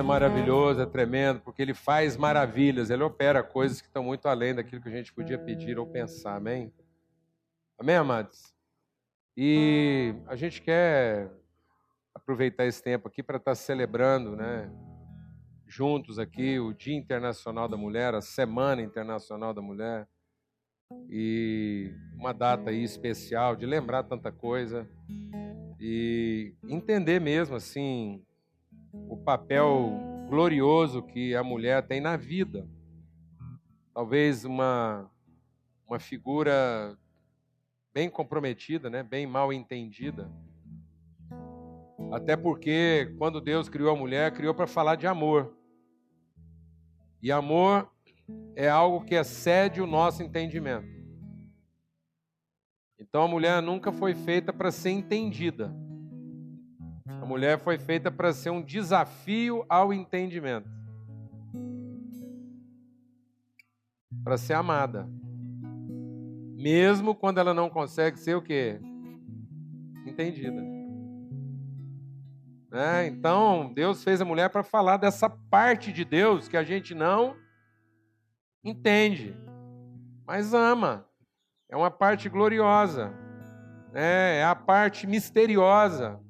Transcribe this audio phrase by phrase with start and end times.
[0.00, 4.54] É maravilhoso, é tremendo, porque Ele faz maravilhas, Ele opera coisas que estão muito além
[4.54, 6.72] daquilo que a gente podia pedir ou pensar, amém?
[7.78, 8.54] Amém, amados?
[9.36, 11.30] E a gente quer
[12.14, 14.72] aproveitar esse tempo aqui para estar celebrando, né,
[15.66, 20.08] juntos aqui o Dia Internacional da Mulher, a Semana Internacional da Mulher,
[21.10, 24.88] e uma data aí especial de lembrar tanta coisa
[25.78, 28.24] e entender mesmo assim
[28.92, 32.68] o papel glorioso que a mulher tem na vida.
[33.92, 35.10] Talvez uma,
[35.86, 36.96] uma figura
[37.92, 39.02] bem comprometida, né?
[39.02, 40.30] bem mal entendida.
[42.12, 45.56] Até porque quando Deus criou a mulher, criou para falar de amor.
[47.22, 47.90] E amor
[48.54, 50.88] é algo que excede o nosso entendimento.
[52.98, 55.74] Então a mulher nunca foi feita para ser entendida
[57.30, 60.68] mulher foi feita para ser um desafio ao entendimento.
[64.24, 65.08] Para ser amada.
[66.56, 68.80] Mesmo quando ela não consegue ser o quê?
[70.04, 70.60] Entendida.
[72.72, 76.94] É, então, Deus fez a mulher para falar dessa parte de Deus que a gente
[76.94, 77.36] não
[78.64, 79.36] entende,
[80.26, 81.06] mas ama.
[81.68, 83.12] É uma parte gloriosa,
[83.94, 86.20] é, é a parte misteriosa,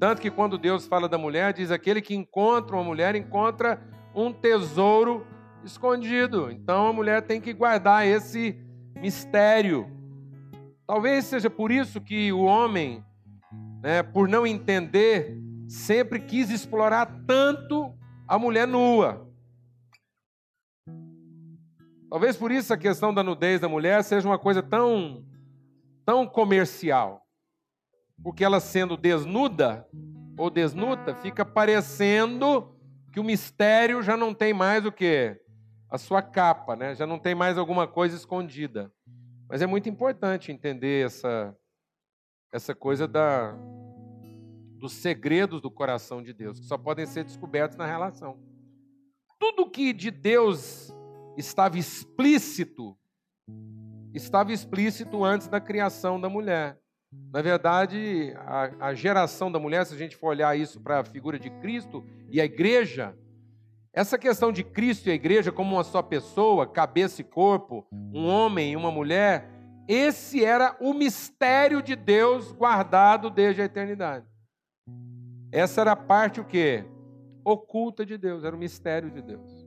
[0.00, 3.78] tanto que quando Deus fala da mulher, diz: aquele que encontra uma mulher encontra
[4.14, 5.26] um tesouro
[5.62, 6.50] escondido.
[6.50, 8.58] Então a mulher tem que guardar esse
[8.96, 9.86] mistério.
[10.86, 13.04] Talvez seja por isso que o homem,
[13.82, 15.36] né, por não entender,
[15.68, 17.92] sempre quis explorar tanto
[18.26, 19.28] a mulher nua.
[22.08, 25.24] Talvez por isso a questão da nudez da mulher seja uma coisa tão,
[26.06, 27.22] tão comercial
[28.22, 29.86] porque ela sendo desnuda
[30.36, 32.74] ou desnuda, fica parecendo
[33.12, 35.38] que o mistério já não tem mais o que?
[35.90, 36.94] A sua capa, né?
[36.94, 38.92] já não tem mais alguma coisa escondida.
[39.48, 41.56] Mas é muito importante entender essa,
[42.52, 43.52] essa coisa da,
[44.78, 48.38] dos segredos do coração de Deus, que só podem ser descobertos na relação.
[49.38, 50.94] Tudo que de Deus
[51.36, 52.96] estava explícito,
[54.14, 56.79] estava explícito antes da criação da mulher.
[57.32, 61.04] Na verdade, a, a, geração da mulher, se a gente for olhar isso para a
[61.04, 63.16] figura de Cristo e a igreja,
[63.92, 68.26] essa questão de Cristo e a igreja como uma só pessoa, cabeça e corpo, um
[68.26, 69.48] homem e uma mulher,
[69.88, 74.26] esse era o mistério de Deus guardado desde a eternidade.
[75.52, 76.84] Essa era a parte o quê?
[77.44, 79.66] Oculta de Deus, era o mistério de Deus.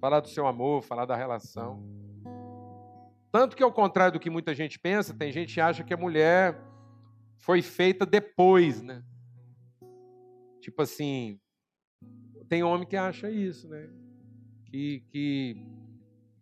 [0.00, 2.03] Falar do seu amor, falar da relação.
[3.34, 5.96] Tanto que, ao contrário do que muita gente pensa, tem gente que acha que a
[5.96, 6.56] mulher
[7.38, 9.02] foi feita depois, né?
[10.60, 11.40] Tipo assim,
[12.48, 13.90] tem homem que acha isso, né?
[14.66, 15.66] Que, que,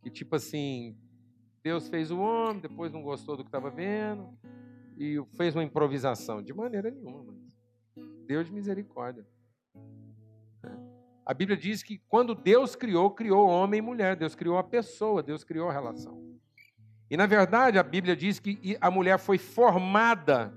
[0.02, 0.94] que tipo assim,
[1.64, 4.28] Deus fez o homem, depois não gostou do que estava vendo
[4.98, 6.42] e fez uma improvisação.
[6.42, 7.34] De maneira nenhuma,
[8.26, 9.26] Deus de misericórdia.
[11.24, 14.14] A Bíblia diz que quando Deus criou, criou homem e mulher.
[14.14, 16.31] Deus criou a pessoa, Deus criou a relação.
[17.12, 20.50] E na verdade a Bíblia diz que a mulher foi formada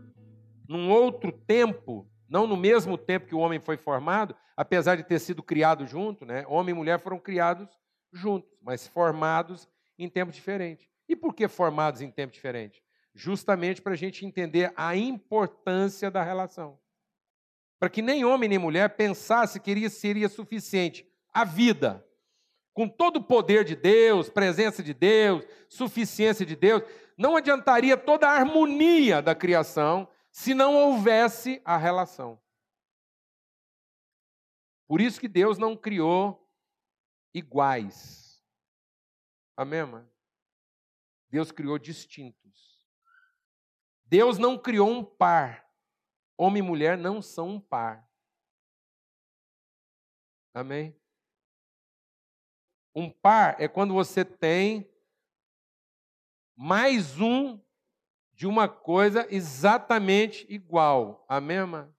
[0.69, 5.19] num outro tempo, não no mesmo tempo que o homem foi formado, apesar de ter
[5.19, 6.45] sido criado junto, né?
[6.47, 7.67] Homem e mulher foram criados
[8.09, 9.67] juntos, mas formados
[9.99, 10.89] em tempo diferente.
[11.09, 12.81] E por que formados em tempo diferente?
[13.13, 16.79] Justamente para a gente entender a importância da relação.
[17.77, 22.01] Para que nem homem nem mulher pensasse que seria suficiente a vida
[22.75, 26.83] com todo o poder de Deus, presença de Deus, suficiência de Deus,
[27.17, 32.37] não adiantaria toda a harmonia da criação se não houvesse a relação.
[34.85, 36.51] Por isso que Deus não criou
[37.33, 38.43] iguais.
[39.55, 40.05] Amém, irmã?
[41.29, 42.85] Deus criou distintos.
[44.03, 45.65] Deus não criou um par.
[46.37, 48.05] Homem e mulher não são um par.
[50.53, 50.93] Amém?
[52.95, 54.89] Um par é quando você tem
[56.55, 57.59] mais um
[58.33, 61.25] de uma coisa exatamente igual.
[61.27, 61.93] Amém, irmã?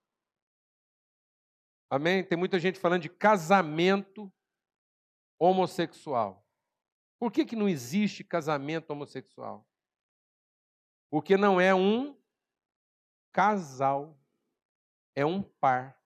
[1.90, 2.24] Amém?
[2.24, 4.32] Tem muita gente falando de casamento
[5.38, 6.46] homossexual.
[7.18, 9.66] Por que, que não existe casamento homossexual?
[11.10, 12.18] Porque não é um
[13.32, 14.18] casal,
[15.14, 15.98] é um par.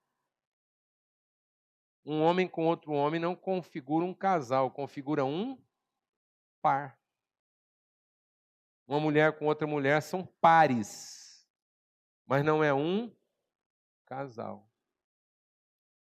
[2.10, 5.56] Um homem com outro homem não configura um casal, configura um
[6.60, 6.98] par.
[8.84, 11.48] Uma mulher com outra mulher são pares,
[12.26, 13.14] mas não é um
[14.06, 14.68] casal.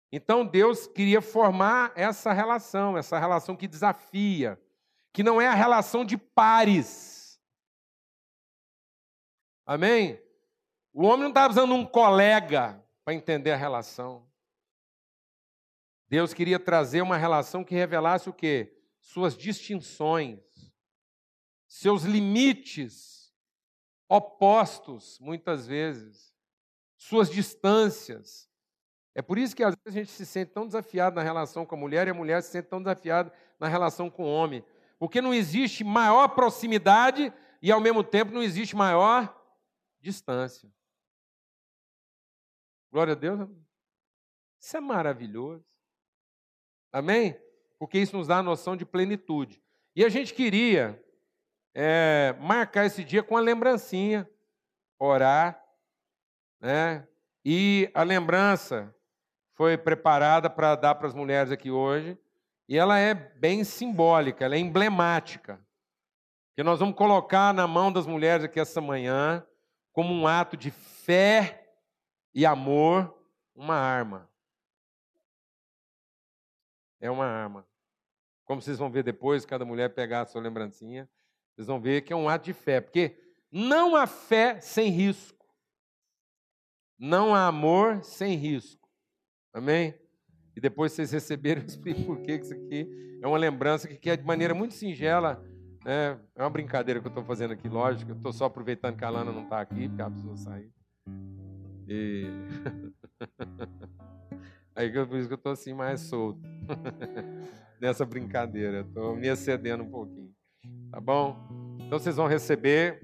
[0.10, 4.58] Então Deus queria formar essa relação, essa relação que desafia,
[5.12, 7.38] que não é a relação de pares.
[9.66, 10.24] Amém?
[10.94, 14.31] O homem não estava usando um colega para entender a relação.
[16.12, 18.78] Deus queria trazer uma relação que revelasse o quê?
[19.00, 20.42] Suas distinções,
[21.66, 23.34] seus limites
[24.10, 26.36] opostos, muitas vezes,
[26.98, 28.52] suas distâncias.
[29.16, 31.75] É por isso que às vezes a gente se sente tão desafiado na relação com
[31.75, 34.66] a mulher e a mulher se sente tão desafiada na relação com o homem.
[35.00, 39.34] Porque não existe maior proximidade e ao mesmo tempo não existe maior
[40.02, 40.69] distância.
[42.92, 43.50] Glória a Deus.
[44.60, 45.70] Isso é maravilhoso.
[46.92, 47.40] Amém?
[47.80, 49.62] Porque isso nos dá a noção de plenitude.
[49.96, 51.02] E a gente queria
[51.74, 54.30] é, marcar esse dia com a lembrancinha,
[55.00, 55.64] orar,
[56.60, 57.08] né?
[57.44, 58.94] E a lembrança
[59.54, 62.18] foi preparada para dar para as mulheres aqui hoje,
[62.68, 65.60] e ela é bem simbólica, ela é emblemática.
[66.56, 69.46] Que nós vamos colocar na mão das mulheres aqui essa manhã,
[69.92, 71.68] como um ato de fé
[72.34, 73.14] e amor,
[73.56, 74.31] uma arma.
[77.01, 77.68] É uma arma.
[78.45, 81.09] Como vocês vão ver depois, cada mulher pegar a sua lembrancinha,
[81.56, 83.18] vocês vão ver que é um ato de fé, porque
[83.51, 85.45] não há fé sem risco.
[86.98, 88.88] Não há amor sem risco.
[89.51, 89.95] Amém?
[90.56, 92.88] E depois vocês receberam, eu explico por que isso aqui
[93.21, 95.44] é uma lembrança que é de maneira muito singela.
[95.83, 96.19] Né?
[96.36, 98.12] É uma brincadeira que eu estou fazendo aqui, lógico.
[98.12, 100.71] Eu estou só aproveitando que a Lana não está aqui, porque ela precisou sair.
[101.88, 102.25] E...
[104.75, 106.41] Aí por isso que eu estou assim mais solto
[107.79, 108.81] nessa brincadeira.
[108.81, 110.31] Estou me excedendo um pouquinho.
[110.91, 111.38] Tá bom?
[111.79, 113.01] Então vocês vão receber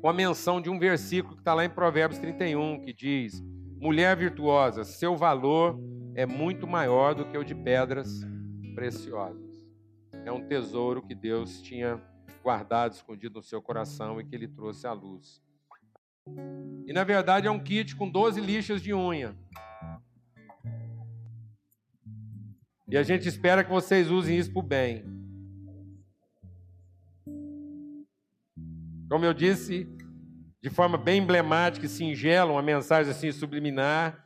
[0.00, 3.42] com a menção de um versículo que está lá em Provérbios 31, que diz:
[3.78, 5.78] Mulher virtuosa, seu valor
[6.14, 8.20] é muito maior do que o de pedras
[8.74, 9.62] preciosas.
[10.24, 12.00] É um tesouro que Deus tinha
[12.42, 15.42] guardado, escondido no seu coração e que ele trouxe à luz.
[16.86, 19.36] E na verdade é um kit com 12 lixas de unha.
[22.90, 25.04] E a gente espera que vocês usem isso para o bem.
[29.08, 29.88] Como eu disse,
[30.60, 34.24] de forma bem emblemática e singela, uma mensagem assim subliminar.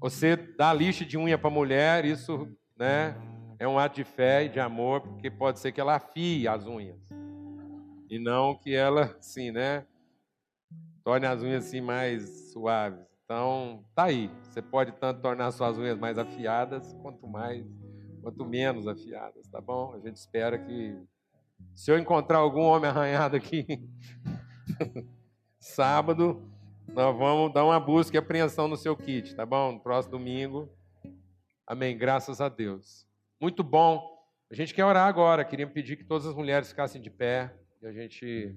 [0.00, 3.16] Você dá lixa de unha para a mulher, isso né,
[3.58, 6.66] é um ato de fé e de amor, porque pode ser que ela afie as
[6.66, 6.98] unhas.
[8.08, 9.86] E não que ela, assim, né,
[11.04, 13.09] torne as unhas assim mais suaves.
[13.30, 14.28] Então, tá aí.
[14.42, 17.64] Você pode tanto tornar suas unhas mais afiadas, quanto mais,
[18.20, 19.94] quanto menos afiadas, tá bom?
[19.94, 20.98] A gente espera que
[21.72, 23.88] se eu encontrar algum homem arranhado aqui
[25.60, 26.42] sábado,
[26.88, 29.74] nós vamos dar uma busca e apreensão no seu kit, tá bom?
[29.74, 30.68] No próximo domingo.
[31.64, 31.96] Amém.
[31.96, 33.06] Graças a Deus.
[33.40, 34.02] Muito bom.
[34.50, 35.44] A gente quer orar agora.
[35.44, 37.54] Queria pedir que todas as mulheres ficassem de pé.
[37.80, 38.56] E a gente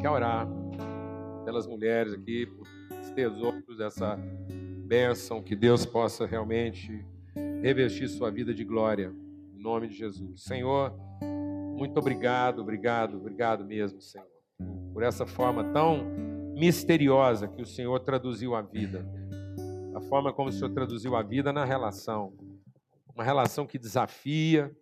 [0.00, 0.48] quer orar
[1.44, 2.66] pelas mulheres aqui, por
[3.14, 4.16] tesouros dessa
[4.86, 7.04] bênção, que Deus possa realmente
[7.62, 9.12] revestir sua vida de glória.
[9.54, 10.42] Em nome de Jesus.
[10.42, 10.92] Senhor,
[11.76, 14.26] muito obrigado, obrigado, obrigado mesmo, Senhor,
[14.92, 16.04] por essa forma tão
[16.56, 19.06] misteriosa que o Senhor traduziu a vida.
[19.94, 22.32] A forma como o Senhor traduziu a vida na relação.
[23.14, 24.74] Uma relação que desafia,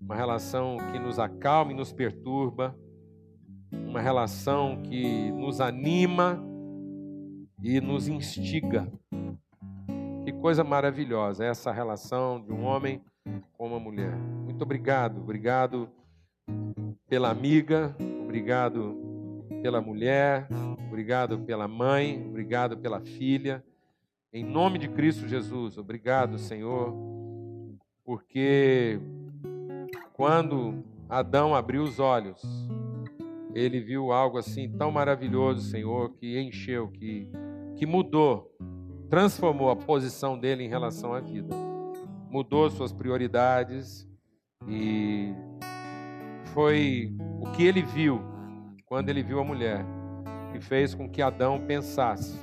[0.00, 2.76] uma relação que nos acalma e nos perturba,
[3.72, 6.42] uma relação que nos anima
[7.62, 8.90] e nos instiga.
[10.24, 13.02] Que coisa maravilhosa essa relação de um homem
[13.52, 14.16] com uma mulher.
[14.44, 15.88] Muito obrigado, obrigado
[17.08, 18.96] pela amiga, obrigado
[19.62, 20.48] pela mulher,
[20.88, 23.64] obrigado pela mãe, obrigado pela filha.
[24.32, 26.94] Em nome de Cristo Jesus, obrigado, Senhor,
[28.04, 29.00] porque
[30.12, 32.40] quando Adão abriu os olhos,
[33.54, 37.30] ele viu algo assim tão maravilhoso, Senhor, que encheu, que,
[37.76, 38.54] que mudou,
[39.08, 41.54] transformou a posição dele em relação à vida,
[42.30, 44.08] mudou suas prioridades
[44.68, 45.34] e
[46.52, 48.20] foi o que ele viu
[48.86, 49.84] quando ele viu a mulher,
[50.52, 52.38] que fez com que Adão pensasse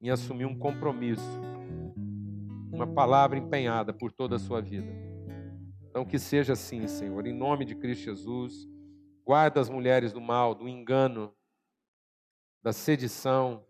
[0.00, 1.40] em assumir um compromisso,
[2.70, 5.06] uma palavra empenhada por toda a sua vida.
[5.88, 8.68] Então, que seja assim, Senhor, em nome de Cristo Jesus.
[9.26, 11.34] Guarda as mulheres do mal, do engano,
[12.62, 13.66] da sedição,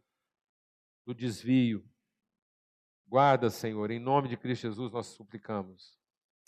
[1.07, 1.83] do desvio.
[3.09, 5.99] Guarda, Senhor, em nome de Cristo Jesus nós suplicamos.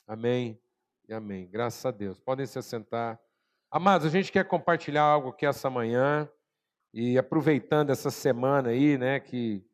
[0.07, 0.61] Amém
[1.09, 1.49] e amém.
[1.49, 2.21] Graças a Deus.
[2.21, 3.19] Podem se assentar.
[3.71, 6.31] Amados, a gente quer compartilhar algo aqui essa manhã
[6.93, 9.65] e aproveitando essa semana aí, né, que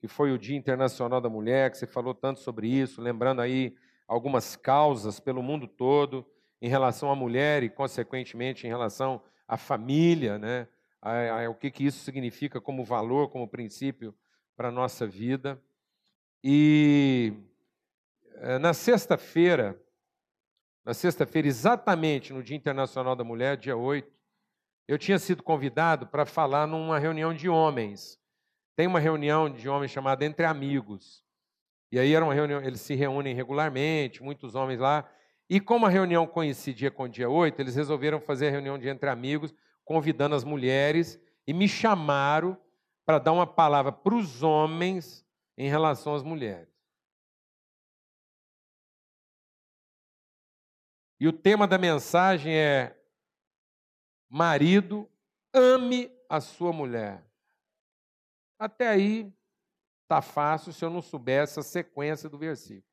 [0.00, 3.76] que foi o Dia Internacional da Mulher, que você falou tanto sobre isso, lembrando aí
[4.06, 6.24] algumas causas pelo mundo todo
[6.60, 10.68] em relação à mulher e, consequentemente, em relação à família, né?
[11.00, 14.14] A, a, o que, que isso significa como valor, como princípio
[14.56, 15.62] para a nossa vida.
[16.42, 17.32] E
[18.34, 19.80] eh, na sexta-feira,
[20.84, 24.10] na sexta-feira, exatamente no Dia Internacional da Mulher, dia 8,
[24.88, 28.18] eu tinha sido convidado para falar numa reunião de homens.
[28.74, 31.22] Tem uma reunião de homens chamada Entre Amigos.
[31.92, 35.08] E aí era uma reunião, eles se reúnem regularmente, muitos homens lá.
[35.48, 38.88] E como a reunião coincidia com o dia 8, eles resolveram fazer a reunião de
[38.88, 42.60] Entre Amigos, convidando as mulheres, e me chamaram
[43.06, 45.26] para dar uma palavra para os homens
[45.56, 46.68] em relação às mulheres.
[51.18, 52.96] E o tema da mensagem é:
[54.28, 55.10] Marido,
[55.52, 57.24] ame a sua mulher.
[58.58, 59.32] Até aí
[60.06, 62.87] tá fácil se eu não soubesse a sequência do versículo.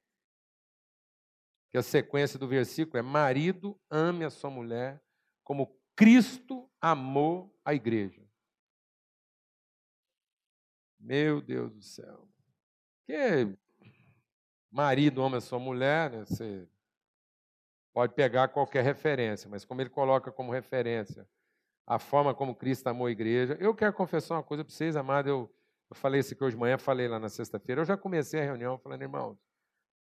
[1.78, 5.02] A sequência do versículo é: Marido, ame a sua mulher
[5.44, 8.26] como Cristo amou a igreja.
[11.00, 12.28] Meu Deus do céu.
[13.06, 13.56] Que
[14.72, 16.26] marido ama a sua mulher, né?
[16.26, 16.68] Você
[17.94, 21.28] pode pegar qualquer referência, mas como ele coloca como referência
[21.88, 25.30] a forma como Cristo amou a igreja, eu quero confessar uma coisa para vocês, amado,
[25.30, 25.56] eu,
[25.90, 28.44] eu falei isso aqui hoje de manhã, falei lá na sexta-feira, eu já comecei a
[28.44, 29.38] reunião falando, irmãos,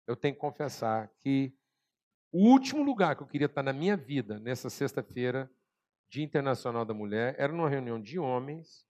[0.06, 1.56] eu tenho que confessar que
[2.32, 5.50] o último lugar que eu queria estar na minha vida, nessa sexta-feira,
[6.08, 8.86] Dia Internacional da Mulher, era numa reunião de homens,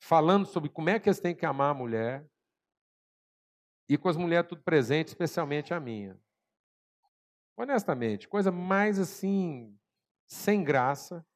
[0.00, 2.26] falando sobre como é que eles têm que amar a mulher,
[3.88, 6.18] e com as mulheres tudo presente, especialmente a minha.
[7.56, 9.76] Honestamente, coisa mais assim,
[10.26, 11.26] sem graça,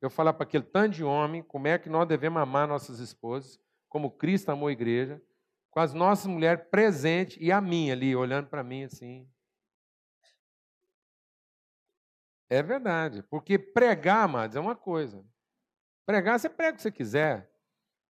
[0.00, 3.60] eu falar para aquele tanto de homem como é que nós devemos amar nossas esposas,
[3.88, 5.22] como Cristo amou a igreja,
[5.70, 9.28] com as nossas mulheres presentes e a minha ali, olhando para mim assim.
[12.50, 15.24] É verdade, porque pregar, amados, é uma coisa.
[16.04, 17.48] Pregar, você prega o que você quiser.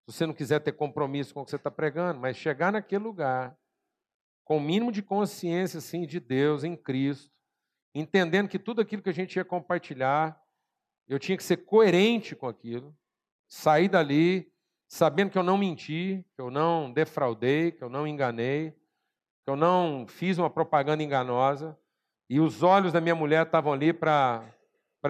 [0.08, 3.04] Se você não quiser ter compromisso com o que você está pregando, mas chegar naquele
[3.04, 3.56] lugar,
[4.46, 7.30] com o mínimo de consciência assim, de Deus em Cristo,
[7.94, 10.42] entendendo que tudo aquilo que a gente ia compartilhar,
[11.08, 12.98] eu tinha que ser coerente com aquilo,
[13.48, 14.50] sair dali
[14.90, 19.56] sabendo que eu não menti, que eu não defraudei, que eu não enganei, que eu
[19.56, 21.80] não fiz uma propaganda enganosa,
[22.30, 24.46] e os olhos da minha mulher estavam ali para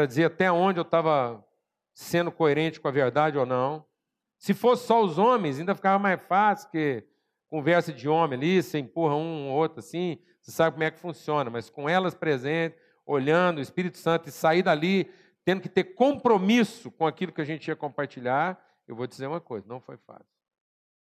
[0.07, 1.45] dizer até onde eu estava
[1.93, 3.85] sendo coerente com a verdade ou não.
[4.37, 7.03] Se fosse só os homens, ainda ficava mais fácil, que
[7.49, 10.99] conversa de homem ali, você empurra um ou outro assim, você sabe como é que
[10.99, 15.11] funciona, mas com elas presentes, olhando o Espírito Santo e sair dali
[15.43, 19.41] tendo que ter compromisso com aquilo que a gente ia compartilhar, eu vou dizer uma
[19.41, 20.39] coisa, não foi fácil.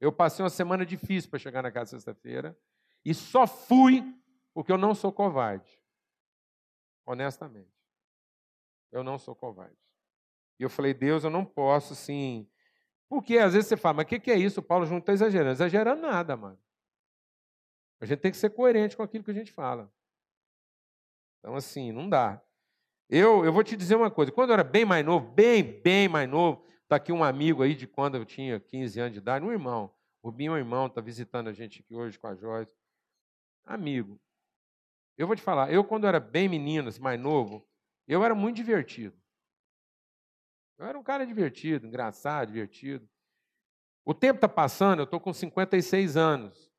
[0.01, 2.59] Eu passei uma semana difícil para chegar na casa sexta-feira
[3.05, 4.05] e só fui
[4.53, 5.82] porque eu não sou covarde.
[7.05, 7.73] Honestamente.
[8.91, 9.77] Eu não sou covarde.
[10.59, 12.49] E eu falei, Deus, eu não posso assim.
[13.09, 14.61] Porque às vezes você fala, mas o que, que é isso?
[14.61, 15.53] O Paulo Júnior está exagerando.
[15.53, 16.59] Exagerando nada, mano.
[18.01, 19.93] A gente tem que ser coerente com aquilo que a gente fala.
[21.39, 22.43] Então, assim, não dá.
[23.09, 26.09] Eu, eu vou te dizer uma coisa: quando eu era bem mais novo, bem, bem
[26.09, 29.45] mais novo, está aqui um amigo aí de quando eu tinha 15 anos de idade,
[29.45, 29.93] um irmão.
[30.23, 32.75] O Rubinho é um irmão, está visitando a gente aqui hoje com a Joyce.
[33.65, 34.21] Amigo.
[35.23, 37.65] Eu vou te falar, eu quando era bem menino, assim, mais novo,
[38.09, 39.17] eu era muito divertido.
[40.77, 43.09] Eu era um cara divertido, engraçado, divertido.
[44.05, 46.73] O tempo está passando, eu estou com 56 anos.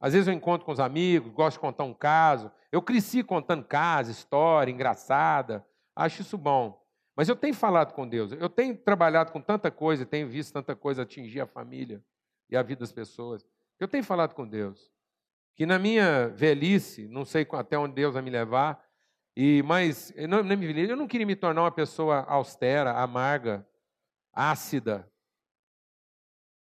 [0.00, 2.50] Às vezes eu encontro com os amigos, gosto de contar um caso.
[2.72, 5.64] Eu cresci contando caso, história engraçada.
[5.94, 6.84] Acho isso bom.
[7.14, 8.32] Mas eu tenho falado com Deus.
[8.32, 12.04] Eu tenho trabalhado com tanta coisa, tenho visto tanta coisa atingir a família
[12.50, 13.46] e a vida das pessoas.
[13.78, 14.90] Eu tenho falado com Deus.
[15.56, 18.84] Que na minha velhice, não sei até onde Deus vai me levar,
[19.34, 23.66] e mas eu não, eu não queria me tornar uma pessoa austera, amarga,
[24.32, 25.10] ácida,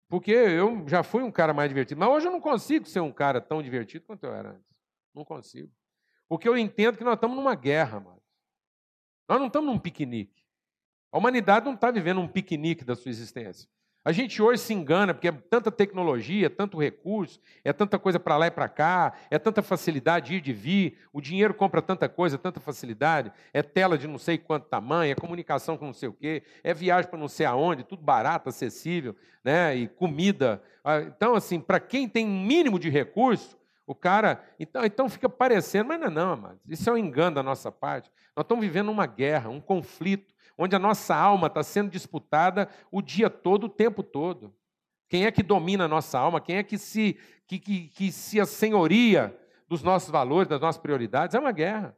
[0.09, 1.99] porque eu já fui um cara mais divertido.
[1.99, 4.75] Mas hoje eu não consigo ser um cara tão divertido quanto eu era antes.
[5.13, 5.71] Não consigo.
[6.27, 8.21] Porque eu entendo que nós estamos numa guerra, mano.
[9.27, 10.43] Nós não estamos num piquenique.
[11.11, 13.69] A humanidade não está vivendo um piquenique da sua existência.
[14.03, 18.37] A gente hoje se engana porque é tanta tecnologia, tanto recurso, é tanta coisa para
[18.37, 22.07] lá e para cá, é tanta facilidade de ir de vir, o dinheiro compra tanta
[22.07, 26.07] coisa, tanta facilidade, é tela de não sei quanto tamanho, é comunicação com não sei
[26.07, 29.75] o quê, é viagem para não sei aonde, tudo barato, acessível, né?
[29.75, 30.63] E comida.
[30.83, 34.43] Ah, então, assim, para quem tem mínimo de recurso, o cara.
[34.59, 36.61] Então, então fica parecendo, mas não é não, amados.
[36.69, 38.11] Isso é um engano da nossa parte.
[38.35, 43.01] Nós estamos vivendo uma guerra, um conflito onde a nossa alma está sendo disputada o
[43.01, 44.53] dia todo, o tempo todo.
[45.07, 46.41] Quem é que domina a nossa alma?
[46.41, 49.35] Quem é que se, que, que, que se assenhoria
[49.69, 51.33] dos nossos valores, das nossas prioridades?
[51.33, 51.97] É uma guerra.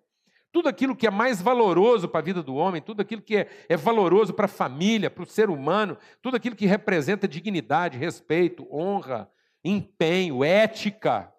[0.52, 3.50] Tudo aquilo que é mais valoroso para a vida do homem, tudo aquilo que é,
[3.68, 8.68] é valoroso para a família, para o ser humano, tudo aquilo que representa dignidade, respeito,
[8.72, 9.28] honra,
[9.64, 11.34] empenho, ética,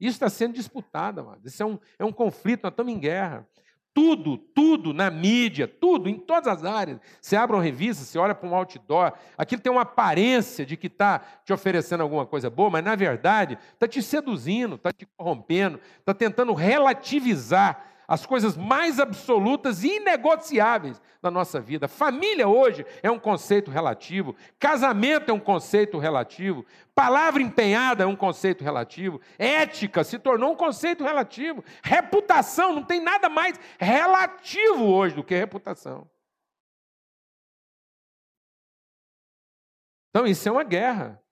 [0.00, 1.46] isso está sendo disputado, amado.
[1.46, 3.48] Isso é um, é um conflito, nós estamos em guerra.
[3.98, 7.00] Tudo, tudo na mídia, tudo, em todas as áreas.
[7.20, 10.86] Você abre uma revista, você olha para um outdoor, aquilo tem uma aparência de que
[10.86, 15.80] está te oferecendo alguma coisa boa, mas na verdade está te seduzindo, está te corrompendo,
[15.98, 21.86] está tentando relativizar as coisas mais absolutas e inegociáveis da nossa vida.
[21.86, 28.16] Família hoje é um conceito relativo, casamento é um conceito relativo, palavra empenhada é um
[28.16, 35.14] conceito relativo, ética se tornou um conceito relativo, reputação não tem nada mais relativo hoje
[35.14, 36.08] do que reputação.
[40.08, 41.22] Então isso é uma guerra.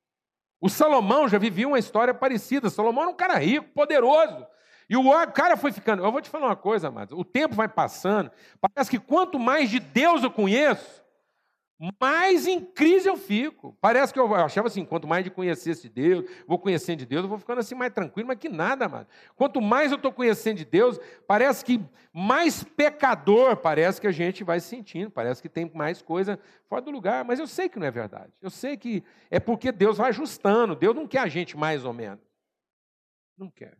[0.61, 2.68] O Salomão já vivia uma história parecida.
[2.68, 4.47] Salomão era um cara rico, poderoso,
[4.88, 6.05] e o cara foi ficando.
[6.05, 7.19] Eu vou te falar uma coisa, amados.
[7.19, 8.31] O tempo vai passando.
[8.61, 11.05] Parece que quanto mais de Deus eu conheço,
[12.00, 13.76] mais em crise eu fico.
[13.81, 17.28] Parece que eu achava assim: quanto mais de conhecesse Deus, vou conhecendo de Deus, eu
[17.28, 19.09] vou ficando assim mais tranquilo, mas que nada, amado.
[19.35, 21.81] Quanto mais eu estou conhecendo de Deus, parece que
[22.12, 25.11] mais pecador parece que a gente vai sentindo.
[25.11, 26.38] Parece que tem mais coisa
[26.69, 27.25] fora do lugar.
[27.25, 28.33] Mas eu sei que não é verdade.
[28.40, 30.75] Eu sei que é porque Deus vai ajustando.
[30.75, 32.25] Deus não quer a gente mais ou menos.
[33.37, 33.76] Não quer.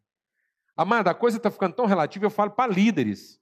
[0.77, 3.41] Amada, a coisa está ficando tão relativa, eu falo para líderes.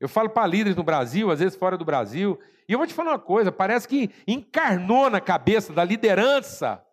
[0.00, 2.38] Eu falo para líderes no Brasil, às vezes fora do Brasil.
[2.68, 6.84] E eu vou te falar uma coisa: parece que encarnou na cabeça da liderança.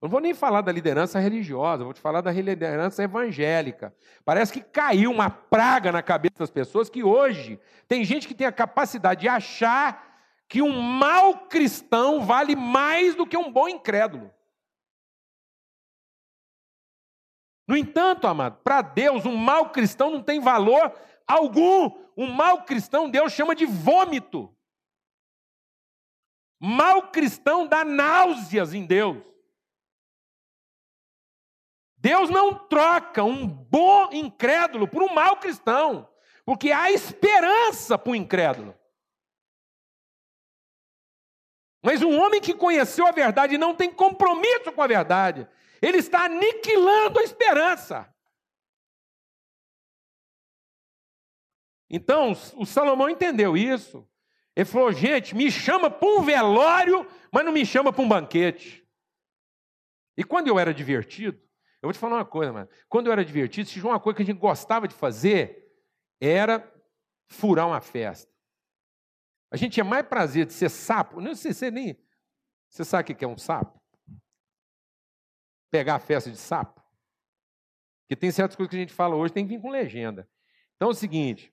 [0.00, 3.94] Eu não vou nem falar da liderança religiosa, vou te falar da liderança evangélica.
[4.24, 7.58] Parece que caiu uma praga na cabeça das pessoas que hoje
[7.88, 10.06] tem gente que tem a capacidade de achar
[10.48, 14.30] que um mau cristão vale mais do que um bom incrédulo.
[17.66, 20.92] No entanto, amado, para Deus, um mau cristão não tem valor
[21.26, 21.90] algum.
[22.16, 24.54] Um mau cristão, Deus chama de vômito.
[26.58, 29.22] Mal cristão dá náuseas em Deus.
[31.98, 36.08] Deus não troca um bom incrédulo por um mau cristão,
[36.44, 38.78] porque há esperança para o incrédulo.
[41.82, 45.48] Mas um homem que conheceu a verdade e não tem compromisso com a verdade,
[45.80, 48.12] ele está aniquilando a esperança.
[51.88, 54.08] Então, o Salomão entendeu isso.
[54.54, 58.86] Ele falou: gente, me chama para um velório, mas não me chama para um banquete.
[60.16, 61.38] E quando eu era divertido,
[61.82, 62.68] eu vou te falar uma coisa, mano.
[62.88, 65.70] Quando eu era divertido, se uma coisa que a gente gostava de fazer,
[66.20, 66.72] era
[67.28, 68.32] furar uma festa.
[69.50, 71.20] A gente tinha mais prazer de ser sapo.
[71.20, 71.96] Não sei se nem.
[72.68, 73.80] Você sabe o que é um sapo?
[75.70, 76.80] Pegar a festa de sapo?
[78.02, 80.28] Porque tem certas coisas que a gente fala hoje, tem que vir com legenda.
[80.76, 81.52] Então é o seguinte,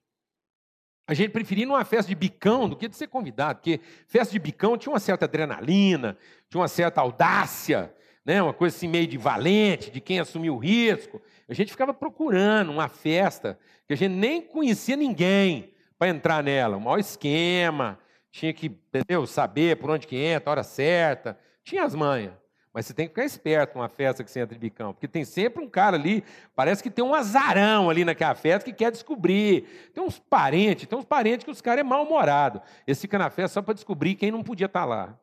[1.06, 4.32] a gente preferia ir numa festa de bicão do que de ser convidado, porque festa
[4.32, 6.16] de bicão tinha uma certa adrenalina,
[6.48, 8.40] tinha uma certa audácia, né?
[8.40, 11.20] uma coisa assim meio de valente, de quem assumiu o risco.
[11.46, 16.76] A gente ficava procurando uma festa que a gente nem conhecia ninguém para entrar nela,
[16.76, 17.98] o maior esquema,
[18.30, 22.32] tinha que entendeu, saber por onde que entra, a hora certa, tinha as manhas.
[22.74, 25.24] Mas você tem que ficar esperto numa festa que você entra de bicão, porque tem
[25.24, 26.24] sempre um cara ali,
[26.56, 29.90] parece que tem um azarão ali naquela festa que quer descobrir.
[29.94, 32.60] Tem uns parentes, tem uns parentes que os caras é mal-humorado.
[32.84, 35.20] Eles ficam na festa só para descobrir quem não podia estar tá lá.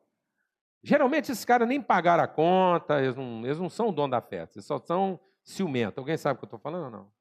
[0.82, 4.22] Geralmente esses caras nem pagaram a conta, eles não, eles não são o dono da
[4.22, 5.98] festa, eles só são ciumentos.
[5.98, 7.12] Alguém sabe o que eu estou falando ou não?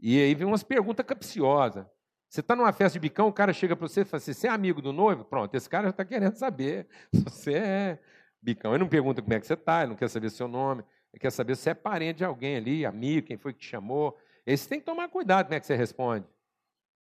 [0.00, 1.84] E aí vem umas perguntas capciosas.
[2.26, 4.46] Você está numa festa de bicão, o cara chega para você e fala assim: você
[4.46, 5.26] é amigo do noivo?
[5.26, 7.98] Pronto, esse cara já está querendo saber se você é
[8.42, 8.72] bicão.
[8.72, 11.20] Ele não pergunta como é que você está, ele não quer saber seu nome, ele
[11.20, 14.18] quer saber se é parente de alguém ali, amigo, quem foi que te chamou.
[14.44, 16.26] Esse tem que tomar cuidado como é que você responde.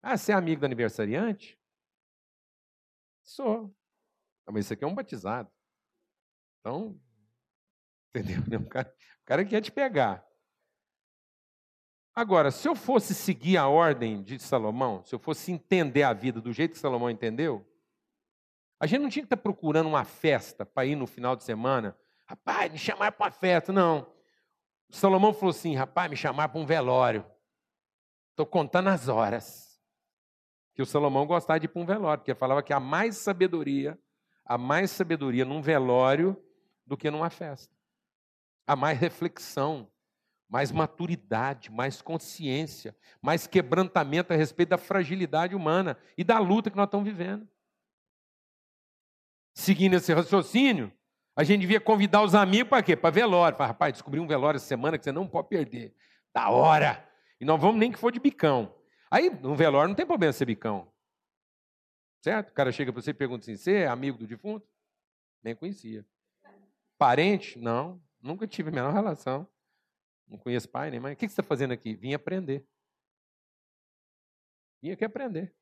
[0.02, 1.58] Ah, você é amigo do aniversariante?
[3.22, 3.74] Sou.
[4.46, 5.50] Ah, mas isso aqui é um batizado.
[6.60, 7.00] Então,
[8.14, 8.60] entendeu?
[8.60, 10.26] O cara, o cara quer te pegar.
[12.14, 16.40] Agora, se eu fosse seguir a ordem de Salomão, se eu fosse entender a vida
[16.40, 17.64] do jeito que Salomão entendeu,
[18.80, 21.94] a gente não tinha que estar procurando uma festa para ir no final de semana.
[22.26, 23.74] Rapaz, me chamar para uma festa.
[23.74, 24.10] Não.
[24.88, 27.24] Salomão falou assim: rapaz, me chamar para um velório.
[28.30, 29.78] Estou contando as horas.
[30.74, 33.98] Que o Salomão gostava de ir para um velório, porque falava que há mais sabedoria,
[34.46, 36.34] há mais sabedoria num velório
[36.86, 37.74] do que numa festa.
[38.66, 39.90] Há mais reflexão,
[40.48, 46.76] mais maturidade, mais consciência, mais quebrantamento a respeito da fragilidade humana e da luta que
[46.76, 47.46] nós estamos vivendo
[49.60, 50.92] seguindo esse raciocínio,
[51.36, 52.94] A gente devia convidar os amigos para quê?
[52.94, 53.56] Para velório.
[53.56, 55.94] Para, rapaz, descobri um velório essa semana que você não pode perder.
[56.34, 57.08] Da hora!
[57.40, 58.74] E não vamos nem que for de bicão.
[59.10, 60.92] Aí, no velório não tem problema ser bicão.
[62.22, 62.50] Certo?
[62.50, 64.66] O cara chega para você e pergunta assim: você é amigo do defunto?
[65.42, 66.04] Nem conhecia.
[66.98, 67.58] Parente?
[67.58, 69.48] Não, nunca tive a menor relação.
[70.28, 71.14] Não conheço pai nem mãe.
[71.14, 71.94] O que você está fazendo aqui?
[71.94, 72.66] Vim aprender.
[74.82, 75.54] Vim aqui aprender.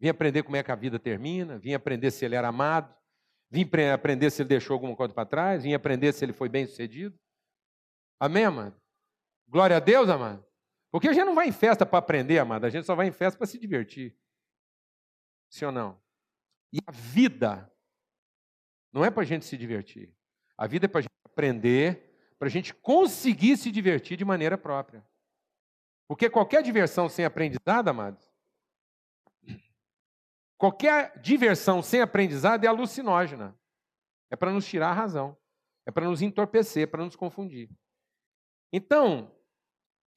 [0.00, 2.92] Vim aprender como é que a vida termina, vim aprender se ele era amado,
[3.50, 6.66] vim aprender se ele deixou alguma coisa para trás, vim aprender se ele foi bem
[6.66, 7.18] sucedido.
[8.18, 8.80] Amém, amado?
[9.48, 10.44] Glória a Deus, amado.
[10.90, 13.12] Porque a gente não vai em festa para aprender, amado, a gente só vai em
[13.12, 14.16] festa para se divertir.
[15.50, 16.00] Sim ou não?
[16.72, 17.70] E a vida
[18.92, 20.14] não é para a gente se divertir.
[20.56, 24.56] A vida é para a gente aprender, para a gente conseguir se divertir de maneira
[24.56, 25.04] própria.
[26.06, 28.29] Porque qualquer diversão sem aprendizado, amados,
[30.60, 33.58] qualquer diversão sem aprendizado é alucinógena.
[34.30, 35.36] É para nos tirar a razão.
[35.86, 37.68] É para nos entorpecer, para nos confundir.
[38.72, 39.34] Então,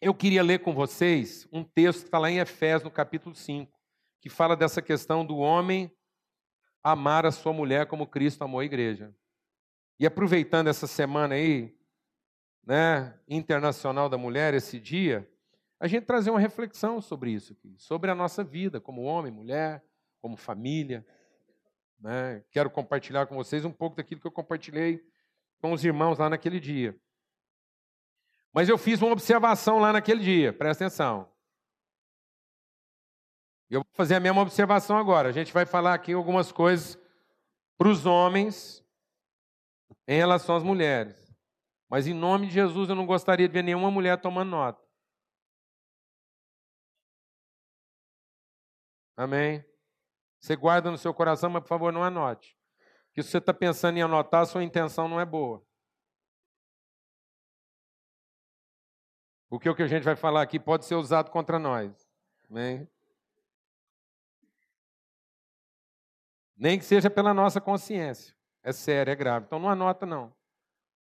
[0.01, 3.73] eu queria ler com vocês um texto que está lá em Efésios, no capítulo 5
[4.23, 5.91] que fala dessa questão do homem
[6.81, 9.13] amar a sua mulher como Cristo amou a igreja.
[9.99, 11.77] E aproveitando essa semana aí,
[12.65, 15.29] né, internacional da mulher, esse dia,
[15.77, 19.83] a gente trazer uma reflexão sobre isso aqui, sobre a nossa vida como homem, mulher,
[20.23, 21.05] como família.
[21.99, 22.41] Né?
[22.49, 25.05] Quero compartilhar com vocês um pouco daquilo que eu compartilhei
[25.61, 26.97] com os irmãos lá naquele dia.
[28.53, 31.29] Mas eu fiz uma observação lá naquele dia, presta atenção.
[33.69, 35.27] Eu vou fazer a mesma observação agora.
[35.27, 36.97] A gente vai falar aqui algumas coisas
[37.77, 38.85] para os homens
[40.07, 41.35] em relação às mulheres.
[41.89, 44.81] Mas em nome de Jesus eu não gostaria de ver nenhuma mulher tomando nota.
[49.17, 49.72] Amém?
[50.43, 52.57] Você guarda no seu coração, mas por favor não anote.
[53.07, 55.65] Porque se você está pensando em anotar, sua intenção não é boa.
[59.47, 61.89] Porque o que a gente vai falar aqui pode ser usado contra nós.
[62.49, 62.85] Amém?
[66.57, 68.35] Nem que seja pela nossa consciência.
[68.61, 69.45] É sério, é grave.
[69.45, 70.35] Então não anota, não.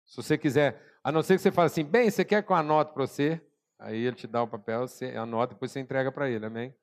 [0.06, 2.56] Se você quiser, a não ser que você fale assim, bem, você quer que eu
[2.56, 3.44] anote para você?
[3.80, 6.76] Aí ele te dá o papel, você anota, depois você entrega para ele, amém?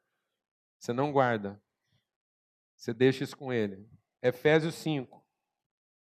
[0.77, 1.63] Você não guarda.
[2.83, 3.89] Você deixa isso com ele.
[4.21, 5.25] Efésios 5.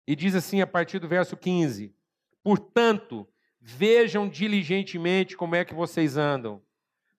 [0.09, 1.95] E diz assim a partir do verso 15:
[2.43, 3.29] Portanto,
[3.61, 6.61] vejam diligentemente como é que vocês andam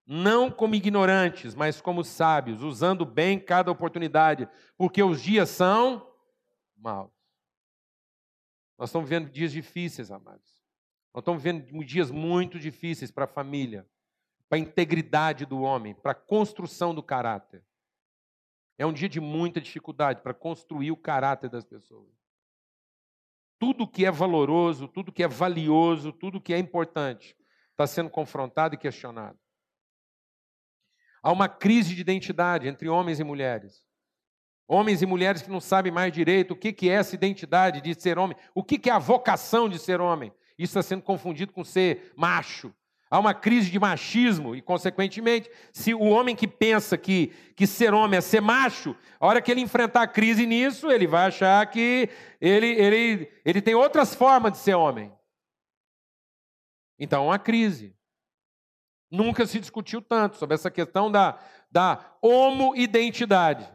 [0.05, 6.13] não como ignorantes, mas como sábios, usando bem cada oportunidade, porque os dias são
[6.75, 7.11] maus.
[8.77, 10.61] Nós estamos vivendo dias difíceis, amados.
[11.13, 13.87] Nós estamos vivendo dias muito difíceis para a família,
[14.49, 17.63] para a integridade do homem, para a construção do caráter.
[18.77, 22.11] É um dia de muita dificuldade para construir o caráter das pessoas.
[23.57, 27.35] Tudo que é valoroso, tudo que é valioso, tudo que é importante
[27.71, 29.39] está sendo confrontado e questionado.
[31.23, 33.83] Há uma crise de identidade entre homens e mulheres.
[34.67, 38.17] Homens e mulheres que não sabem mais direito o que é essa identidade de ser
[38.17, 40.33] homem, o que é a vocação de ser homem.
[40.57, 42.73] Isso está sendo confundido com ser macho.
[43.15, 47.93] Há uma crise de machismo e, consequentemente, se o homem que pensa que, que ser
[47.93, 51.65] homem é ser macho, a hora que ele enfrentar a crise nisso, ele vai achar
[51.67, 52.09] que
[52.41, 55.13] ele, ele, ele tem outras formas de ser homem.
[56.99, 57.95] Então, uma crise.
[59.09, 61.39] Nunca se discutiu tanto sobre essa questão da,
[61.71, 63.65] da homo-identidade.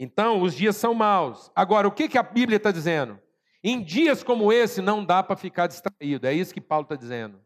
[0.00, 1.52] Então, os dias são maus.
[1.54, 3.20] Agora, o que, que a Bíblia está dizendo?
[3.62, 6.26] Em dias como esse, não dá para ficar distraído.
[6.26, 7.40] É isso que Paulo está dizendo.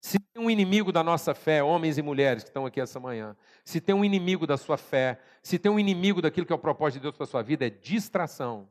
[0.00, 3.36] Se tem um inimigo da nossa fé, homens e mulheres que estão aqui essa manhã,
[3.64, 6.58] se tem um inimigo da sua fé, se tem um inimigo daquilo que é o
[6.60, 8.68] propósito de Deus para a sua vida, é distração.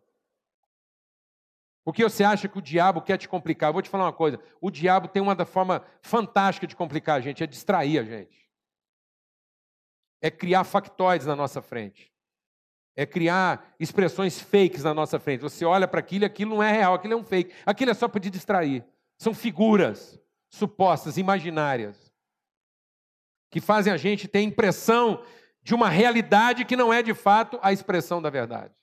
[1.83, 3.69] Porque você acha que o diabo quer te complicar?
[3.69, 7.21] Eu vou te falar uma coisa: o diabo tem uma forma fantástica de complicar a
[7.21, 8.49] gente, é distrair a gente.
[10.21, 12.14] É criar factóides na nossa frente.
[12.95, 15.41] É criar expressões fakes na nossa frente.
[15.41, 17.53] Você olha para aquilo e aquilo não é real, aquilo é um fake.
[17.65, 18.85] Aquilo é só para te distrair.
[19.17, 22.13] São figuras supostas, imaginárias,
[23.51, 25.21] que fazem a gente ter impressão
[25.61, 28.73] de uma realidade que não é de fato a expressão da verdade.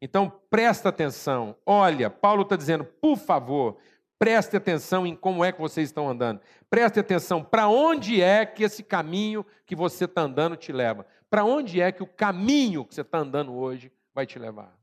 [0.00, 1.56] Então, presta atenção.
[1.64, 3.76] Olha, Paulo está dizendo, por favor,
[4.18, 6.40] preste atenção em como é que vocês estão andando.
[6.70, 11.06] Preste atenção para onde é que esse caminho que você está andando te leva.
[11.36, 14.74] Para onde é que o caminho que você está andando hoje vai te levar.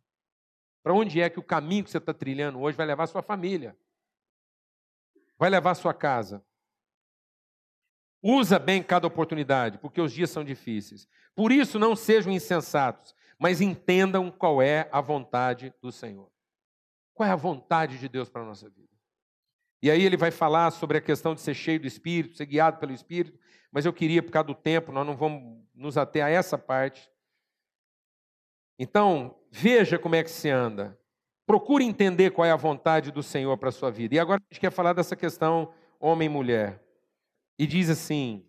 [0.84, 3.76] Para onde é que o caminho que você está trilhando hoje vai levar sua família.
[5.36, 6.46] Vai levar sua casa.
[8.22, 11.08] Usa bem cada oportunidade, porque os dias são difíceis.
[11.34, 16.32] Por isso, não sejam insensatos, mas entendam qual é a vontade do Senhor.
[17.16, 18.94] Qual é a vontade de Deus para a nossa vida?
[19.82, 22.78] E aí ele vai falar sobre a questão de ser cheio do Espírito, ser guiado
[22.78, 23.40] pelo Espírito,
[23.74, 27.12] mas eu queria, por causa do tempo, nós não vamos nos ater a essa parte.
[28.78, 30.96] Então, veja como é que se anda.
[31.44, 34.14] Procure entender qual é a vontade do Senhor para a sua vida.
[34.14, 36.84] E agora a gente quer falar dessa questão homem e mulher.
[37.58, 38.46] E diz assim: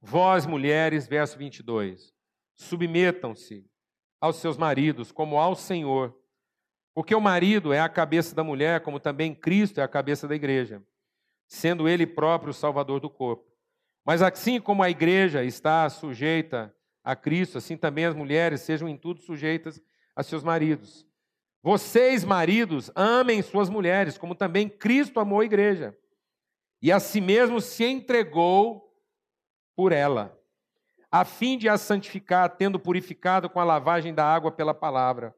[0.00, 2.14] Vós, mulheres, verso 22,
[2.54, 3.68] submetam-se
[4.20, 6.16] aos seus maridos como ao Senhor,
[6.94, 10.36] porque o marido é a cabeça da mulher, como também Cristo é a cabeça da
[10.36, 10.80] igreja,
[11.50, 13.44] sendo ele próprio o salvador do corpo.
[14.04, 18.96] Mas assim como a igreja está sujeita a Cristo, assim também as mulheres sejam em
[18.96, 19.82] tudo sujeitas
[20.14, 21.04] a seus maridos.
[21.60, 25.98] Vocês, maridos, amem suas mulheres, como também Cristo amou a igreja,
[26.80, 28.94] e a si mesmo se entregou
[29.74, 30.38] por ela,
[31.10, 35.34] a fim de a santificar, tendo purificado com a lavagem da água pela palavra,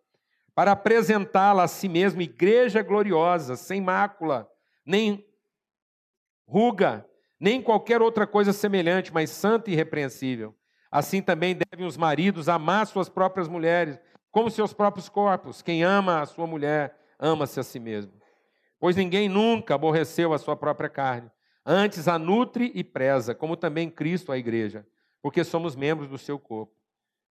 [0.55, 4.49] para apresentá-la a si mesmo igreja gloriosa, sem mácula,
[4.85, 5.27] nem
[6.47, 7.07] ruga,
[7.41, 10.55] nem qualquer outra coisa semelhante, mas santa e irrepreensível.
[10.91, 13.99] Assim também devem os maridos amar suas próprias mulheres,
[14.31, 15.63] como seus próprios corpos.
[15.63, 18.13] Quem ama a sua mulher, ama-se a si mesmo.
[18.79, 21.31] Pois ninguém nunca aborreceu a sua própria carne,
[21.65, 24.85] Antes a nutre e preza, como também Cristo a igreja,
[25.23, 26.75] porque somos membros do seu corpo.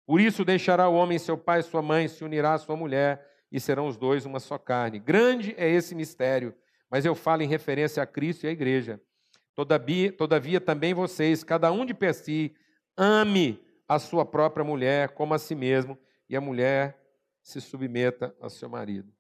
[0.06, 3.28] Por isso deixará o homem seu pai e sua mãe, se unirá à sua mulher,
[3.52, 5.00] e serão os dois uma só carne.
[5.00, 6.56] Grande é esse mistério,
[6.92, 9.02] mas eu falo em referência a Cristo e à igreja.
[9.56, 12.54] Todavia, todavia também vocês, cada um de per si,
[12.98, 15.98] ame a sua própria mulher como a si mesmo,
[16.30, 17.02] e a mulher
[17.42, 19.12] se submeta ao seu marido.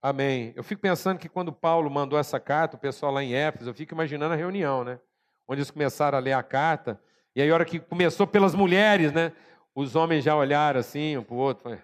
[0.00, 0.52] Amém.
[0.54, 3.74] Eu fico pensando que quando Paulo mandou essa carta, o pessoal lá em Éfeso, eu
[3.74, 5.00] fico imaginando a reunião, né?
[5.46, 7.00] Onde eles começaram a ler a carta,
[7.34, 9.32] e aí a hora que começou pelas mulheres, né?
[9.74, 11.72] Os homens já olharam assim, um para o outro.
[11.72, 11.80] É.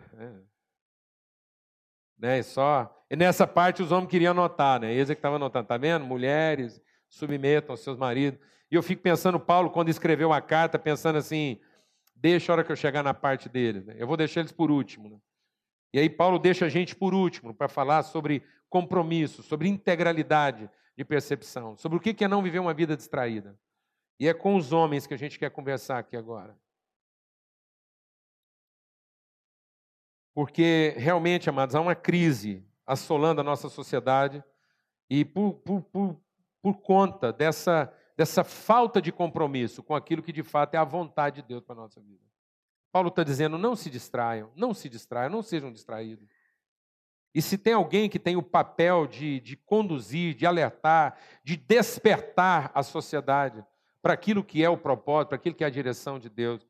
[2.18, 2.38] Né?
[2.38, 2.93] E só.
[3.14, 4.92] E nessa parte os homens queriam anotar, né?
[4.92, 6.04] Eles é que estavam anotando, tá vendo?
[6.04, 8.40] Mulheres submetam aos seus maridos.
[8.68, 11.60] E eu fico pensando, Paulo, quando escreveu a carta, pensando assim,
[12.16, 13.86] deixa a hora que eu chegar na parte deles.
[13.86, 13.94] Né?
[13.98, 15.10] Eu vou deixar eles por último.
[15.10, 15.16] Né?
[15.92, 21.04] E aí Paulo deixa a gente por último para falar sobre compromisso, sobre integralidade de
[21.04, 23.56] percepção, sobre o que é não viver uma vida distraída.
[24.18, 26.58] E é com os homens que a gente quer conversar aqui agora.
[30.34, 34.42] Porque realmente, amados, há uma crise assolando a nossa sociedade
[35.08, 36.20] e por, por, por,
[36.62, 41.42] por conta dessa, dessa falta de compromisso com aquilo que de fato é a vontade
[41.42, 42.24] de Deus para a nossa vida.
[42.92, 46.28] Paulo está dizendo: não se distraiam, não se distraiam, não sejam distraídos.
[47.34, 52.70] E se tem alguém que tem o papel de, de conduzir, de alertar, de despertar
[52.72, 53.64] a sociedade
[54.00, 56.64] para aquilo que é o propósito, para aquilo que é a direção de Deus,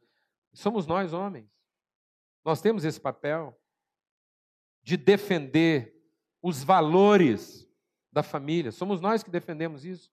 [0.54, 1.50] somos nós, homens.
[2.42, 3.58] Nós temos esse papel
[4.82, 5.93] de defender
[6.44, 7.66] os valores
[8.12, 8.70] da família.
[8.70, 10.12] Somos nós que defendemos isso.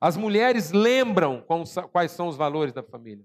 [0.00, 1.46] As mulheres lembram
[1.92, 3.24] quais são os valores da família.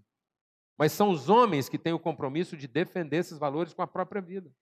[0.78, 4.22] Mas são os homens que têm o compromisso de defender esses valores com a própria
[4.22, 4.54] vida.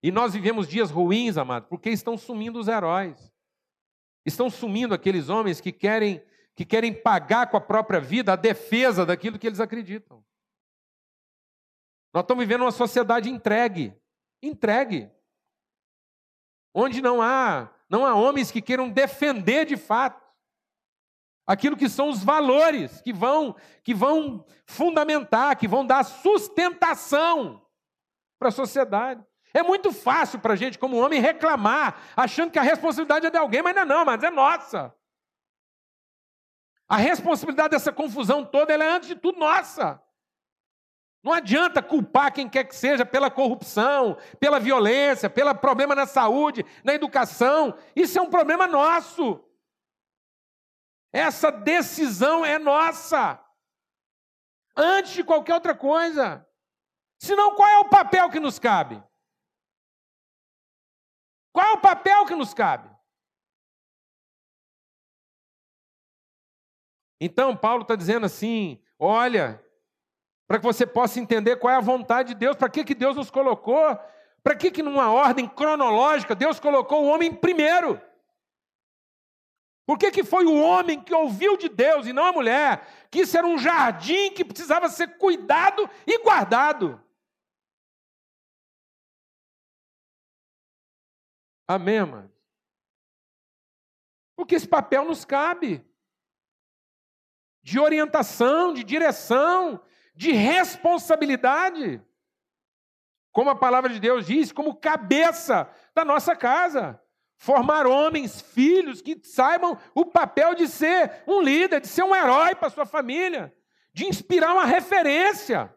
[0.00, 3.32] E nós vivemos dias ruins, amado, porque estão sumindo os heróis.
[4.24, 6.24] Estão sumindo aqueles homens que querem
[6.54, 10.22] que querem pagar com a própria vida a defesa daquilo que eles acreditam.
[12.12, 13.96] Nós estamos vivendo uma sociedade entregue,
[14.40, 15.10] entregue.
[16.74, 20.22] Onde não há não há homens que queiram defender de fato
[21.46, 27.62] aquilo que são os valores que vão que vão fundamentar, que vão dar sustentação
[28.38, 29.24] para a sociedade.
[29.54, 33.36] É muito fácil para a gente, como homem, reclamar, achando que a responsabilidade é de
[33.36, 34.94] alguém, mas não é não, mas é nossa.
[36.88, 40.02] A responsabilidade dessa confusão toda é, antes de tudo, nossa.
[41.22, 46.64] Não adianta culpar quem quer que seja pela corrupção, pela violência, pelo problema na saúde,
[46.82, 47.78] na educação.
[47.94, 49.40] Isso é um problema nosso.
[51.12, 53.38] Essa decisão é nossa.
[54.76, 56.44] Antes de qualquer outra coisa.
[57.20, 59.00] Senão, qual é o papel que nos cabe?
[61.52, 62.90] Qual é o papel que nos cabe?
[67.20, 69.64] Então, Paulo está dizendo assim: olha,
[70.52, 73.16] para que você possa entender qual é a vontade de Deus, para que, que Deus
[73.16, 73.98] nos colocou,
[74.42, 77.98] para que, que numa ordem cronológica Deus colocou o homem primeiro.
[79.86, 82.86] Por que, que foi o homem que ouviu de Deus e não a mulher?
[83.10, 87.02] Que isso era um jardim que precisava ser cuidado e guardado.
[91.66, 92.30] Amém, mano?
[94.36, 95.82] Porque esse papel nos cabe.
[97.62, 99.82] de orientação, de direção,
[100.14, 102.00] de responsabilidade.
[103.30, 107.00] Como a palavra de Deus diz, como cabeça da nossa casa.
[107.38, 112.54] Formar homens, filhos que saibam o papel de ser um líder, de ser um herói
[112.54, 113.52] para sua família,
[113.92, 115.74] de inspirar uma referência.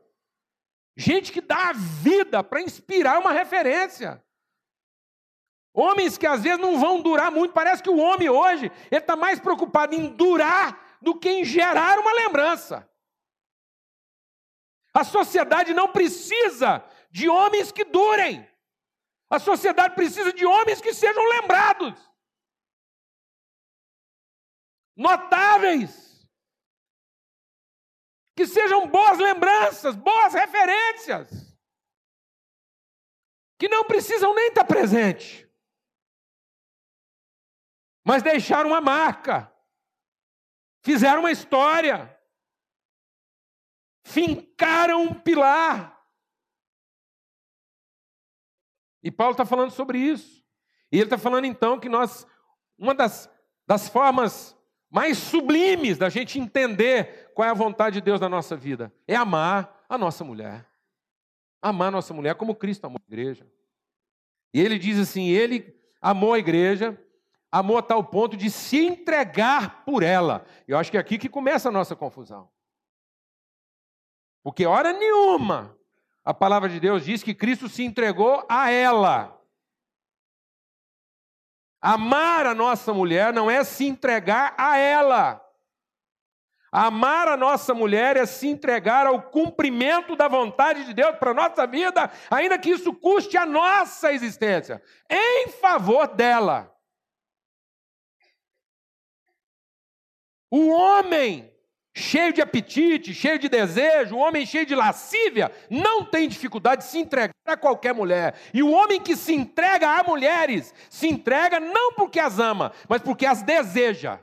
[0.95, 4.23] Gente que dá a vida para inspirar uma referência.
[5.73, 7.53] Homens que às vezes não vão durar muito.
[7.53, 11.99] Parece que o homem hoje ele está mais preocupado em durar do que em gerar
[11.99, 12.89] uma lembrança.
[14.95, 18.49] A sociedade não precisa de homens que durem.
[19.29, 21.93] A sociedade precisa de homens que sejam lembrados.
[24.95, 26.25] Notáveis.
[28.35, 31.29] Que sejam boas lembranças, boas referências.
[33.59, 35.45] Que não precisam nem estar presente
[38.05, 39.51] mas deixaram uma marca,
[40.83, 42.14] fizeram uma história,
[44.05, 45.99] fincaram um pilar.
[49.03, 50.45] E Paulo está falando sobre isso.
[50.91, 52.25] E ele está falando então que nós,
[52.77, 53.29] uma das,
[53.67, 54.55] das formas
[54.89, 59.15] mais sublimes da gente entender qual é a vontade de Deus na nossa vida é
[59.15, 60.65] amar a nossa mulher.
[61.61, 63.45] Amar a nossa mulher como Cristo amou a igreja.
[64.53, 66.97] E ele diz assim: ele amou a igreja
[67.51, 70.45] amou a tal ponto de se entregar por ela.
[70.67, 72.49] Eu acho que é aqui que começa a nossa confusão.
[74.45, 75.75] Porque, hora nenhuma,
[76.23, 79.41] a palavra de Deus diz que Cristo se entregou a ela.
[81.81, 85.43] Amar a nossa mulher não é se entregar a ela.
[86.71, 91.33] Amar a nossa mulher é se entregar ao cumprimento da vontade de Deus para a
[91.33, 94.79] nossa vida, ainda que isso custe a nossa existência,
[95.09, 96.71] em favor dela.
[100.51, 101.54] O homem
[101.95, 106.89] cheio de apetite, cheio de desejo, o homem cheio de lascívia, não tem dificuldade de
[106.89, 108.35] se entregar a qualquer mulher.
[108.53, 113.01] E o homem que se entrega a mulheres, se entrega não porque as ama, mas
[113.01, 114.19] porque as deseja.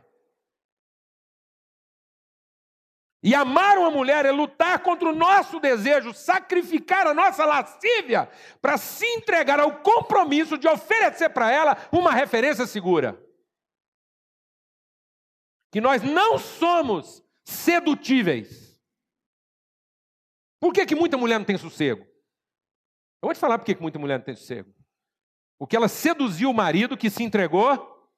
[3.25, 8.29] E amar uma mulher é lutar contra o nosso desejo, sacrificar a nossa lascívia
[8.61, 13.19] para se entregar ao compromisso de oferecer para ela uma referência segura
[15.71, 18.81] que nós não somos sedutíveis.
[20.61, 22.03] Por que, que muita mulher não tem sossego?
[22.03, 24.73] Eu vou te falar por que, que muita mulher não tem sossego.
[25.59, 28.11] Porque ela seduziu o marido que se entregou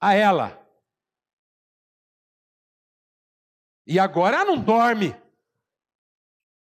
[0.00, 0.66] a ela.
[3.86, 5.14] E agora ela não dorme.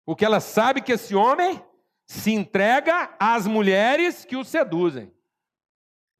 [0.04, 1.62] Porque ela sabe que esse homem
[2.06, 5.12] se entrega às mulheres que o seduzem.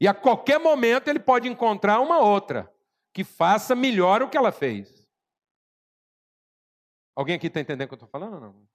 [0.01, 2.73] E a qualquer momento ele pode encontrar uma outra
[3.13, 4.98] que faça melhor o que ela fez.
[7.19, 8.69] Alguém aqui está entendendo o que eu estou falando ou não?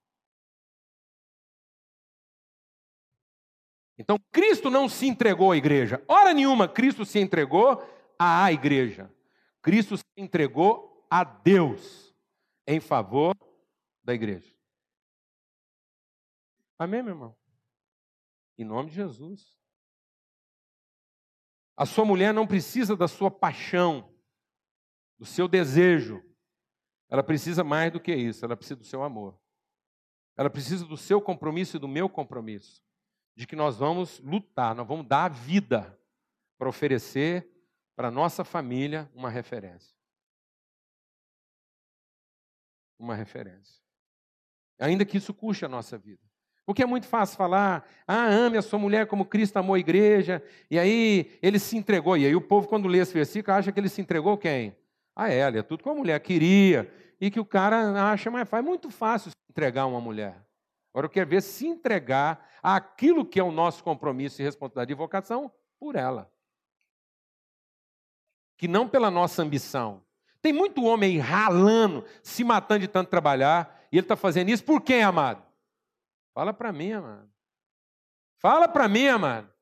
[3.96, 6.04] Então, Cristo não se entregou à igreja.
[6.06, 7.82] Hora nenhuma, Cristo se entregou
[8.18, 9.10] à igreja.
[9.62, 12.14] Cristo se entregou a Deus
[12.66, 13.34] em favor
[14.02, 14.54] da igreja.
[16.78, 17.38] Amém, meu irmão?
[18.58, 19.56] Em nome de Jesus.
[21.74, 24.14] A sua mulher não precisa da sua paixão
[25.18, 26.22] do seu desejo.
[27.08, 29.38] Ela precisa mais do que isso, ela precisa do seu amor.
[30.36, 32.82] Ela precisa do seu compromisso e do meu compromisso.
[33.36, 35.98] De que nós vamos lutar, nós vamos dar a vida
[36.58, 37.48] para oferecer
[37.94, 39.94] para a nossa família uma referência.
[42.98, 43.82] Uma referência.
[44.78, 46.22] Ainda que isso custe a nossa vida.
[46.66, 50.42] Porque é muito fácil falar, ah, ame a sua mulher como Cristo amou a igreja,
[50.70, 52.16] e aí ele se entregou.
[52.16, 54.74] E aí o povo, quando lê esse versículo, acha que ele se entregou quem?
[55.14, 58.64] A ela, é tudo que a mulher queria, e que o cara acha mais fácil.
[58.64, 60.44] É muito fácil se entregar uma mulher.
[60.92, 64.94] Agora eu quero ver se entregar aquilo que é o nosso compromisso e responsabilidade de
[64.94, 66.30] vocação por ela.
[68.56, 70.04] Que não pela nossa ambição.
[70.40, 74.64] Tem muito homem aí ralando, se matando de tanto trabalhar, e ele está fazendo isso
[74.64, 75.42] por quem, amado?
[76.34, 77.30] Fala para mim, amado.
[78.38, 79.53] Fala para mim, amado.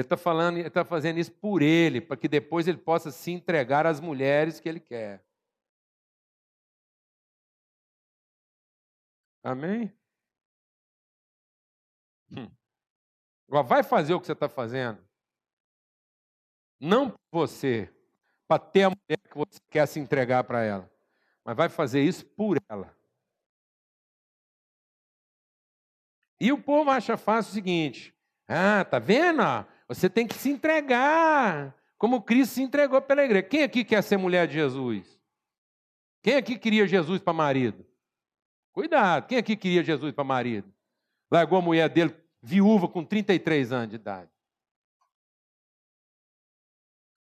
[0.00, 3.30] Ele está falando, ele está fazendo isso por ele, para que depois ele possa se
[3.30, 5.22] entregar às mulheres que ele quer.
[9.42, 9.92] Amém?
[12.30, 12.50] Hum.
[13.46, 15.06] Agora vai fazer o que você está fazendo.
[16.80, 17.92] Não você,
[18.48, 20.90] para ter a mulher que você quer se entregar para ela,
[21.44, 22.96] mas vai fazer isso por ela.
[26.40, 28.16] E o povo acha fácil o seguinte:
[28.48, 29.42] ah, tá vendo?
[29.90, 33.42] Você tem que se entregar, como Cristo se entregou pela igreja.
[33.42, 35.20] Quem aqui quer ser mulher de Jesus?
[36.22, 37.84] Quem aqui queria Jesus para marido?
[38.70, 40.72] Cuidado, quem aqui queria Jesus para marido?
[41.28, 44.30] Largou a mulher dele viúva com 33 anos de idade.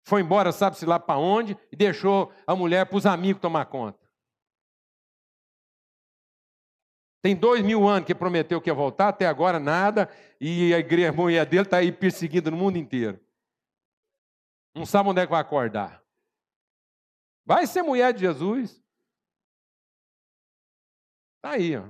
[0.02, 3.98] Foi embora, sabe-se lá para onde, e deixou a mulher para os amigos tomar conta.
[7.22, 10.08] Tem dois mil anos que prometeu que ia voltar, até agora nada,
[10.40, 13.20] e a igreja, mulher dele está aí perseguindo no mundo inteiro.
[14.74, 16.02] Não sabe onde é que vai acordar.
[17.44, 18.82] Vai ser mulher de Jesus.
[21.36, 21.88] Está aí, ó.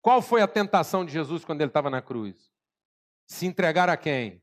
[0.00, 2.50] Qual foi a tentação de Jesus quando ele estava na cruz?
[3.26, 4.42] Se entregar a quem?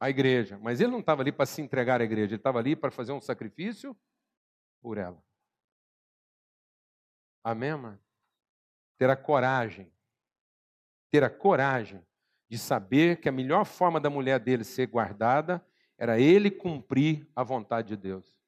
[0.00, 0.58] A igreja.
[0.58, 3.12] Mas ele não estava ali para se entregar à igreja, ele estava ali para fazer
[3.12, 3.96] um sacrifício
[4.84, 5.24] por ela.
[7.42, 7.98] Amém, mano?
[8.98, 9.90] Ter a coragem,
[11.10, 12.06] ter a coragem
[12.50, 15.66] de saber que a melhor forma da mulher dele ser guardada
[15.96, 18.38] era ele cumprir a vontade de Deus.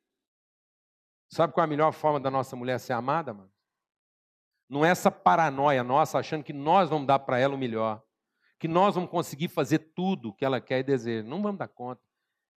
[1.31, 3.51] Sabe qual é a melhor forma da nossa mulher ser amada, mano?
[4.69, 8.05] Não é essa paranoia nossa achando que nós vamos dar para ela o melhor,
[8.59, 11.27] que nós vamos conseguir fazer tudo que ela quer e deseja.
[11.27, 12.03] Não vamos dar conta.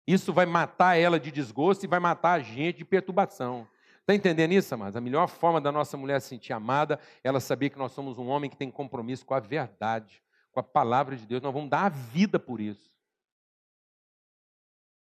[0.09, 3.69] Isso vai matar ela de desgosto e vai matar a gente de perturbação.
[4.01, 4.97] Está entendendo isso, amados?
[4.97, 8.17] A melhor forma da nossa mulher se sentir amada é ela saber que nós somos
[8.17, 11.43] um homem que tem compromisso com a verdade, com a palavra de Deus.
[11.43, 12.91] Nós vamos dar a vida por isso.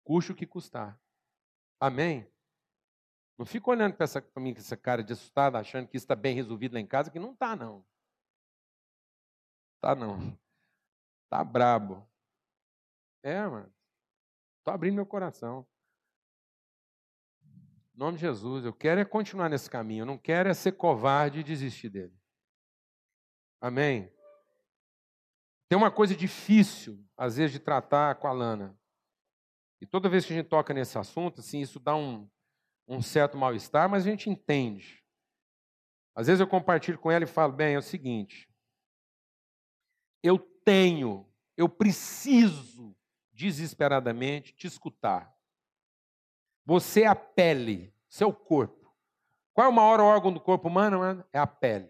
[0.04, 1.00] Custe o que custar.
[1.80, 2.28] Amém?
[3.38, 4.08] Não fica olhando para
[4.42, 7.12] mim com essa cara de assustado, achando que isso está bem resolvido lá em casa,
[7.12, 7.86] que não está, não.
[9.80, 10.36] Tá não.
[11.30, 12.04] Tá brabo.
[13.22, 13.77] É, mano.
[14.68, 15.66] Estou abrindo meu coração.
[17.96, 20.74] Em nome de Jesus, eu quero é continuar nesse caminho, eu não quero é ser
[20.74, 22.14] covarde e desistir dele.
[23.62, 24.12] Amém?
[25.70, 28.78] Tem uma coisa difícil, às vezes, de tratar com a Lana.
[29.80, 32.30] E toda vez que a gente toca nesse assunto, assim, isso dá um,
[32.86, 35.02] um certo mal-estar, mas a gente entende.
[36.14, 38.54] Às vezes eu compartilho com ela e falo: bem, é o seguinte,
[40.22, 42.97] eu tenho, eu preciso
[43.38, 45.32] desesperadamente te escutar.
[46.66, 48.92] Você é a pele, seu corpo.
[49.54, 51.24] Qual é o maior órgão do corpo humano?
[51.32, 51.88] É a pele.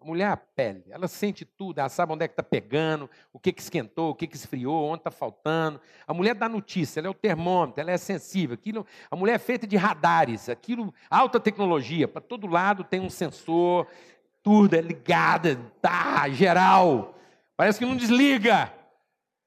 [0.00, 3.10] A mulher é a pele, ela sente tudo, ela sabe onde é que está pegando,
[3.34, 5.78] o que, que esquentou, o que, que esfriou, onde está faltando.
[6.06, 8.54] A mulher dá notícia, ela é o termômetro, ela é sensível.
[8.54, 13.10] Aquilo, a mulher é feita de radares, aquilo, alta tecnologia, para todo lado tem um
[13.10, 13.86] sensor,
[14.42, 17.14] tudo é ligada, tá, geral.
[17.54, 18.79] Parece que não desliga.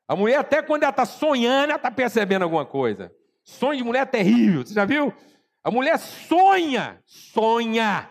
[0.07, 3.11] A mulher, até quando ela está sonhando, ela está percebendo alguma coisa.
[3.43, 5.13] Sonho de mulher é terrível, você já viu?
[5.63, 8.09] A mulher sonha, sonha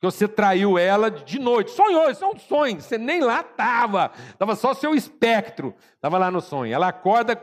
[0.00, 1.72] que você traiu ela de noite.
[1.72, 2.80] Sonhou, isso é um sonho.
[2.80, 4.10] Você nem lá estava.
[4.30, 5.74] Estava só seu espectro.
[5.94, 6.72] Estava lá no sonho.
[6.72, 7.38] Ela acorda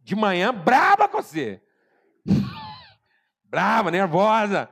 [0.00, 1.62] de manhã brava com você.
[3.48, 4.68] brava, nervosa.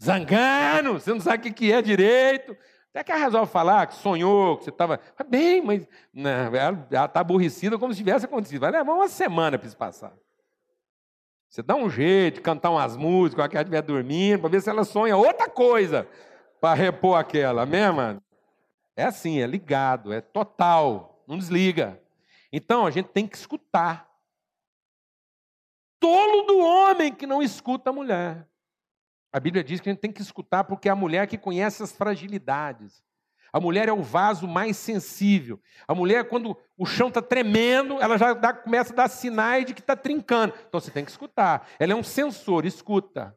[0.00, 0.92] Zangando.
[0.94, 2.56] Você não sabe o que é direito.
[2.94, 5.00] Até que ela resolve falar que sonhou, que você estava.
[5.26, 8.60] Bem, mas não, ela está aborrecida como se tivesse acontecido.
[8.60, 10.12] Vai levar uma semana para isso passar.
[11.48, 14.68] Você dá um jeito de cantar umas músicas, quando ela estiver dormindo, para ver se
[14.68, 16.06] ela sonha outra coisa
[16.60, 17.62] para repor aquela.
[17.62, 18.22] Amém, mano?
[18.94, 21.98] É assim, é ligado, é total, não desliga.
[22.52, 24.06] Então a gente tem que escutar.
[25.98, 28.46] Tolo do homem que não escuta a mulher.
[29.32, 31.82] A Bíblia diz que a gente tem que escutar porque é a mulher que conhece
[31.82, 33.02] as fragilidades.
[33.52, 35.60] A mulher é o vaso mais sensível.
[35.86, 39.74] A mulher, quando o chão está tremendo, ela já dá, começa a dar sinais de
[39.74, 40.54] que está trincando.
[40.68, 41.68] Então você tem que escutar.
[41.78, 43.36] Ela é um sensor, escuta.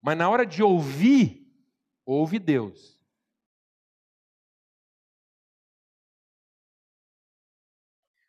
[0.00, 1.48] Mas na hora de ouvir,
[2.04, 3.00] ouve Deus.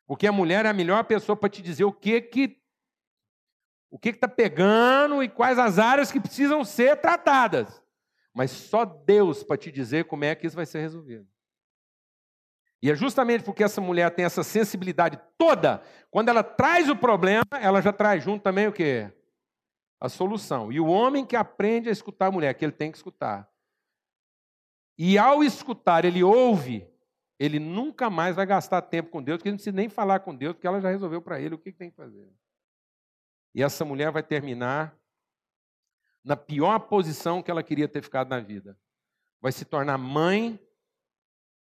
[0.05, 2.62] Porque a mulher é a melhor pessoa para te dizer o que que
[3.93, 7.83] o que está pegando e quais as áreas que precisam ser tratadas
[8.33, 11.27] mas só Deus para te dizer como é que isso vai ser resolvido.
[12.81, 17.45] E é justamente porque essa mulher tem essa sensibilidade toda, quando ela traz o problema,
[17.61, 19.09] ela já traz junto também o quê?
[20.01, 20.69] A solução.
[20.69, 23.49] E o homem que aprende a escutar a mulher, que ele tem que escutar.
[24.97, 26.85] E ao escutar, ele ouve,
[27.39, 30.35] ele nunca mais vai gastar tempo com Deus, porque ele não precisa nem falar com
[30.35, 32.29] Deus, porque ela já resolveu para ele o que tem que fazer.
[33.53, 34.97] E essa mulher vai terminar
[36.23, 38.79] na pior posição que ela queria ter ficado na vida.
[39.41, 40.59] Vai se tornar mãe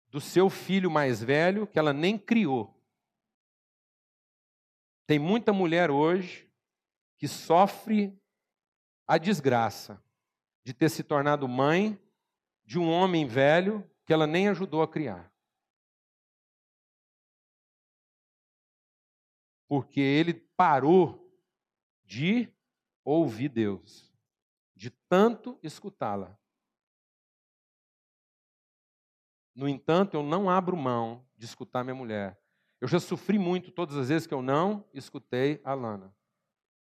[0.08, 2.72] do seu filho mais velho, que ela nem criou.
[5.06, 6.48] Tem muita mulher hoje
[7.16, 8.16] que sofre
[9.06, 10.02] a desgraça
[10.62, 11.98] de ter se tornado mãe
[12.64, 15.32] de um homem velho que ela nem ajudou a criar.
[19.66, 21.23] Porque ele parou
[22.14, 22.48] de
[23.04, 24.14] ouvir Deus,
[24.76, 26.38] de tanto escutá-la.
[29.52, 32.40] No entanto, eu não abro mão de escutar minha mulher.
[32.80, 36.14] Eu já sofri muito todas as vezes que eu não escutei a Lana.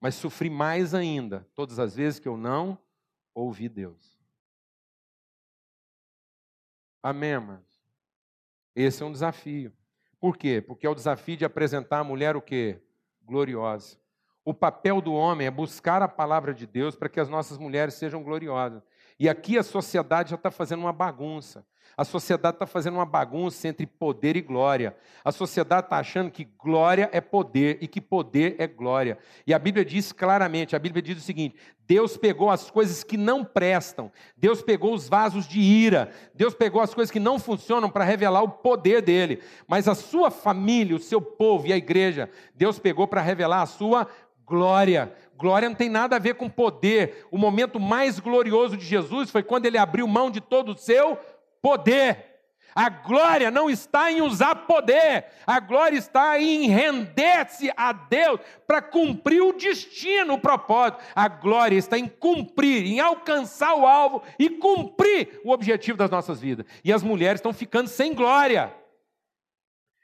[0.02, 2.78] Mas sofri mais ainda todas as vezes que eu não
[3.34, 4.20] ouvi Deus.
[7.02, 7.82] Amém, irmãos?
[8.76, 9.72] Esse é um desafio.
[10.20, 10.62] Por quê?
[10.62, 12.82] Porque é o desafio de apresentar a mulher o quê?
[13.22, 14.03] Gloriosa.
[14.46, 17.94] O papel do homem é buscar a palavra de Deus para que as nossas mulheres
[17.94, 18.84] sejam gloriosas.
[19.18, 21.66] E aqui a sociedade já está fazendo uma bagunça.
[21.96, 24.96] A sociedade está fazendo uma bagunça entre poder e glória.
[25.24, 29.18] A sociedade está achando que glória é poder e que poder é glória.
[29.46, 33.16] E a Bíblia diz claramente: a Bíblia diz o seguinte: Deus pegou as coisas que
[33.16, 37.90] não prestam, Deus pegou os vasos de ira, Deus pegou as coisas que não funcionam
[37.90, 39.44] para revelar o poder dele.
[39.68, 43.68] Mas a sua família, o seu povo e a igreja, Deus pegou para revelar a
[43.68, 44.08] sua
[44.46, 45.14] glória.
[45.38, 47.28] Glória não tem nada a ver com poder.
[47.32, 51.18] O momento mais glorioso de Jesus foi quando ele abriu mão de todo o seu
[51.62, 52.34] poder.
[52.76, 58.82] A glória não está em usar poder, a glória está em render-se a Deus para
[58.82, 60.98] cumprir o destino, o propósito.
[61.14, 66.42] A glória está em cumprir, em alcançar o alvo e cumprir o objetivo das nossas
[66.42, 66.66] vidas.
[66.84, 68.74] E as mulheres estão ficando sem glória.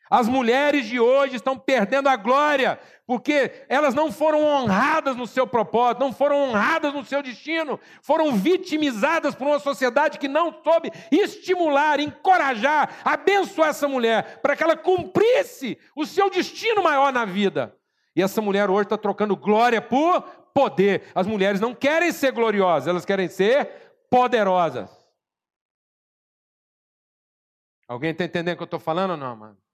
[0.09, 5.45] As mulheres de hoje estão perdendo a glória, porque elas não foram honradas no seu
[5.45, 10.91] propósito, não foram honradas no seu destino, foram vitimizadas por uma sociedade que não soube
[11.11, 17.77] estimular, encorajar, abençoar essa mulher, para que ela cumprisse o seu destino maior na vida.
[18.15, 20.21] E essa mulher hoje está trocando glória por
[20.55, 21.03] poder.
[21.13, 24.89] As mulheres não querem ser gloriosas, elas querem ser poderosas.
[27.87, 29.68] Alguém está entendendo o que eu estou falando ou não, mano?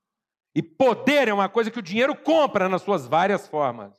[0.55, 3.93] E poder é uma coisa que o dinheiro compra nas suas várias formas.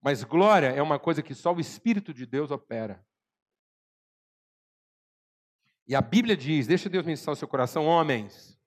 [0.00, 3.06] Mas glória é uma coisa que só o Espírito de Deus opera.
[5.86, 8.58] E a Bíblia diz, deixa Deus ministrar o seu coração, homens.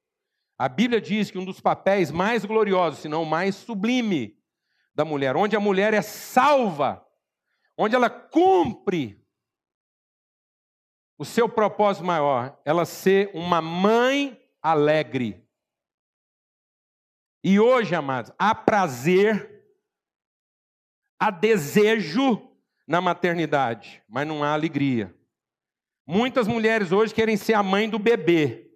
[0.58, 4.38] A Bíblia diz que um dos papéis mais gloriosos, se não o mais sublime,
[4.94, 7.06] da mulher, onde a mulher é salva,
[7.78, 9.22] onde ela cumpre
[11.18, 15.45] o seu propósito maior, ela ser uma mãe alegre.
[17.48, 19.64] E hoje, amados, há prazer,
[21.20, 22.42] há desejo
[22.88, 25.16] na maternidade, mas não há alegria.
[26.08, 28.72] Muitas mulheres hoje querem ser a mãe do bebê,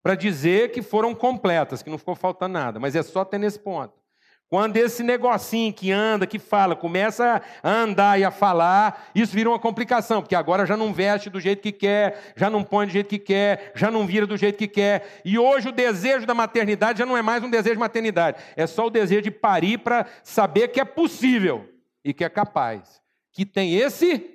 [0.00, 3.58] para dizer que foram completas, que não ficou faltando nada, mas é só ter nesse
[3.58, 4.00] ponto.
[4.48, 9.48] Quando esse negocinho que anda, que fala, começa a andar e a falar, isso vira
[9.48, 12.92] uma complicação, porque agora já não veste do jeito que quer, já não põe do
[12.92, 15.20] jeito que quer, já não vira do jeito que quer.
[15.24, 18.68] E hoje o desejo da maternidade já não é mais um desejo de maternidade, é
[18.68, 21.68] só o desejo de parir para saber que é possível
[22.04, 24.30] e que é capaz, que tem esse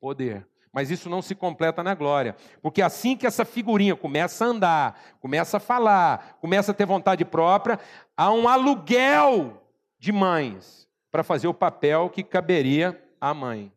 [0.00, 0.49] poder.
[0.72, 2.36] Mas isso não se completa na glória.
[2.62, 7.24] Porque assim que essa figurinha começa a andar, começa a falar, começa a ter vontade
[7.24, 7.78] própria,
[8.16, 9.62] há um aluguel
[9.98, 13.72] de mães para fazer o papel que caberia à mãe.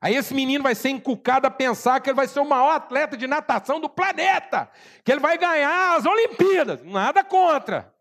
[0.00, 3.16] Aí esse menino vai ser inculcado a pensar que ele vai ser o maior atleta
[3.16, 4.68] de natação do planeta,
[5.04, 6.82] que ele vai ganhar as Olimpíadas.
[6.82, 7.94] Nada contra.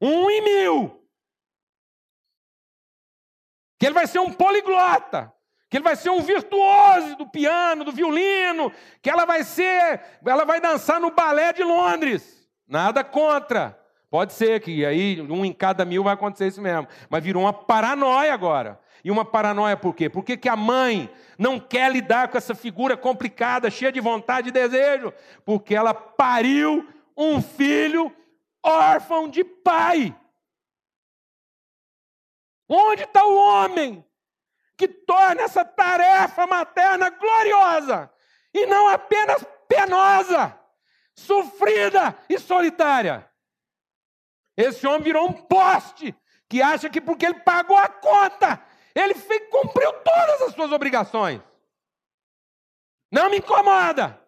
[0.00, 1.08] Um em mil.
[3.78, 5.32] Que ele vai ser um poliglota
[5.68, 10.44] que ele vai ser um virtuoso do piano, do violino, que ela vai ser, ela
[10.44, 12.48] vai dançar no balé de Londres.
[12.66, 13.78] Nada contra.
[14.10, 16.88] Pode ser que aí um em cada mil vai acontecer isso mesmo.
[17.10, 18.80] Mas virou uma paranoia agora.
[19.04, 20.08] E uma paranoia por quê?
[20.08, 24.48] Por que, que a mãe não quer lidar com essa figura complicada, cheia de vontade
[24.48, 25.12] e desejo?
[25.44, 28.10] Porque ela pariu um filho
[28.62, 30.16] órfão de pai.
[32.68, 34.04] Onde está o homem
[34.78, 38.08] que torna essa tarefa materna gloriosa
[38.54, 40.56] e não apenas penosa,
[41.16, 43.28] sofrida e solitária.
[44.56, 46.14] Esse homem virou um poste
[46.48, 48.62] que acha que porque ele pagou a conta,
[48.94, 49.14] ele
[49.50, 51.40] cumpriu todas as suas obrigações.
[53.10, 54.18] Não me incomoda.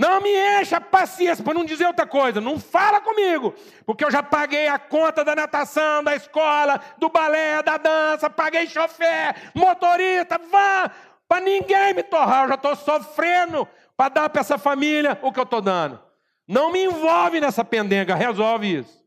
[0.00, 2.40] Não me encha paciência, para não dizer outra coisa.
[2.40, 7.62] Não fala comigo, porque eu já paguei a conta da natação, da escola, do balé,
[7.62, 10.90] da dança, paguei chofer, motorista, vá,
[11.28, 12.44] para ninguém me torrar.
[12.44, 16.02] Eu já estou sofrendo para dar para essa família o que eu estou dando.
[16.48, 19.04] Não me envolve nessa pendenga, resolve isso.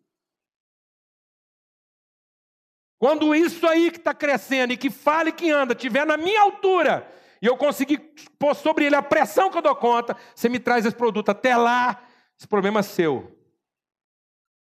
[2.99, 6.39] Quando isso aí que está crescendo e que fala e que anda, estiver na minha
[6.39, 7.11] altura,
[7.43, 7.99] e eu consegui
[8.39, 11.29] pôr sobre ele a pressão que eu dou conta, você me traz esse produto.
[11.29, 12.03] Até lá,
[12.39, 13.37] esse problema é seu.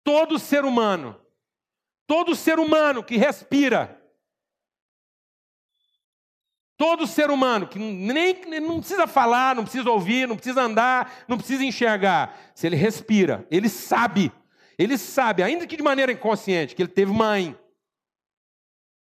[0.06, 1.20] Todo ser humano
[2.08, 4.02] Todo ser humano que respira,
[6.78, 11.38] todo ser humano que nem não precisa falar, não precisa ouvir, não precisa andar, não
[11.38, 14.32] precisa enxergar, se ele respira, ele sabe,
[14.80, 17.60] ele sabe, ainda que de maneira inconsciente, que ele teve mãe.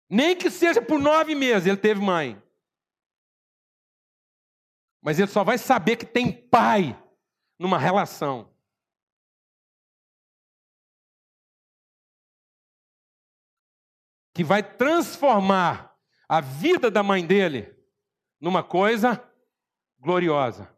[0.09, 2.41] Nem que seja por nove meses, ele teve mãe.
[5.01, 6.97] Mas ele só vai saber que tem pai
[7.57, 8.53] numa relação.
[14.33, 15.97] Que vai transformar
[16.27, 17.75] a vida da mãe dele
[18.39, 19.23] numa coisa
[19.99, 20.73] gloriosa.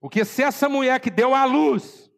[0.00, 2.10] Porque se essa mulher que deu à luz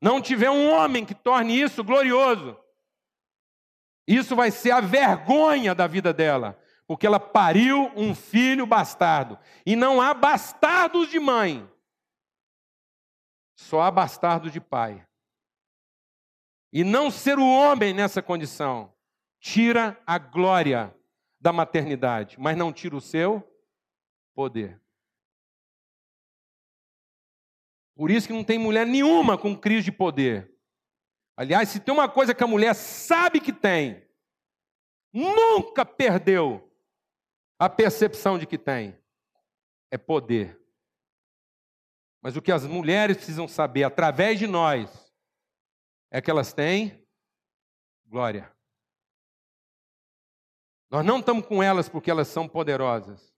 [0.00, 2.58] não tiver um homem que torne isso glorioso,
[4.06, 6.59] isso vai ser a vergonha da vida dela,
[6.90, 9.38] porque ela pariu um filho bastardo.
[9.64, 11.72] E não há bastardos de mãe.
[13.54, 15.06] Só há bastardo de pai.
[16.72, 18.92] E não ser o homem nessa condição
[19.38, 20.92] tira a glória
[21.40, 23.40] da maternidade, mas não tira o seu
[24.34, 24.82] poder.
[27.94, 30.52] Por isso que não tem mulher nenhuma com crise de poder.
[31.36, 34.04] Aliás, se tem uma coisa que a mulher sabe que tem,
[35.12, 36.66] nunca perdeu
[37.60, 38.98] a percepção de que tem,
[39.90, 40.58] é poder.
[42.22, 45.14] Mas o que as mulheres precisam saber através de nós
[46.10, 47.06] é que elas têm
[48.06, 48.50] glória.
[50.88, 53.30] Nós não estamos com elas porque elas são poderosas.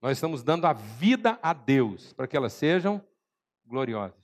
[0.00, 3.04] Nós estamos dando a vida a Deus para que elas sejam
[3.66, 4.16] gloriosas.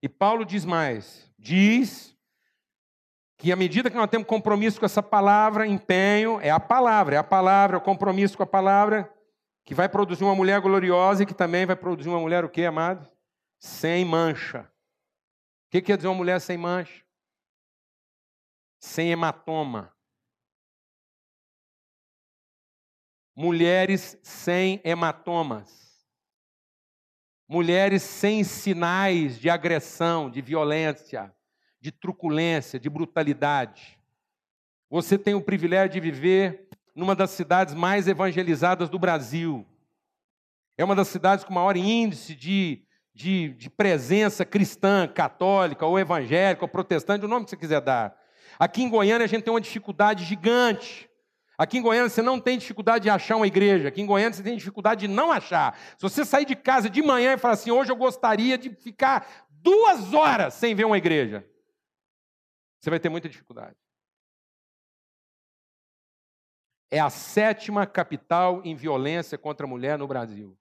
[0.00, 2.16] E Paulo diz mais: diz
[3.42, 7.18] que à medida que nós temos compromisso com essa palavra, empenho, é a palavra, é
[7.18, 9.12] a palavra, é o compromisso com a palavra,
[9.64, 12.66] que vai produzir uma mulher gloriosa e que também vai produzir uma mulher o quê,
[12.66, 13.04] amado?
[13.58, 14.60] Sem mancha.
[15.66, 17.02] O que quer dizer uma mulher sem mancha?
[18.78, 19.92] Sem hematoma.
[23.34, 26.06] Mulheres sem hematomas.
[27.48, 31.34] Mulheres sem sinais de agressão, de violência,
[31.82, 33.98] de truculência, de brutalidade.
[34.88, 39.66] Você tem o privilégio de viver numa das cidades mais evangelizadas do Brasil.
[40.78, 46.64] É uma das cidades com maior índice de, de, de presença cristã, católica, ou evangélica,
[46.64, 48.16] ou protestante, o nome que você quiser dar.
[48.60, 51.10] Aqui em Goiânia a gente tem uma dificuldade gigante.
[51.58, 53.88] Aqui em Goiânia você não tem dificuldade de achar uma igreja.
[53.88, 55.76] Aqui em Goiânia você tem dificuldade de não achar.
[55.98, 59.26] Se você sair de casa de manhã e falar assim, hoje eu gostaria de ficar
[59.48, 61.44] duas horas sem ver uma igreja,
[62.82, 63.76] você vai ter muita dificuldade
[66.92, 70.54] é a sétima capital em violência contra a mulher no Brasil.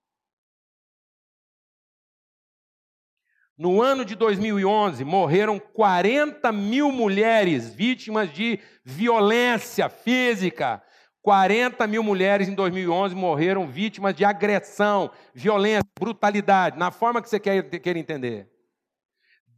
[3.57, 10.81] No ano de 2011, morreram 40 mil mulheres vítimas de violência física.
[11.21, 17.41] 40 mil mulheres em 2011 morreram vítimas de agressão, violência, brutalidade, na forma que você
[17.41, 18.50] quer, quer entender.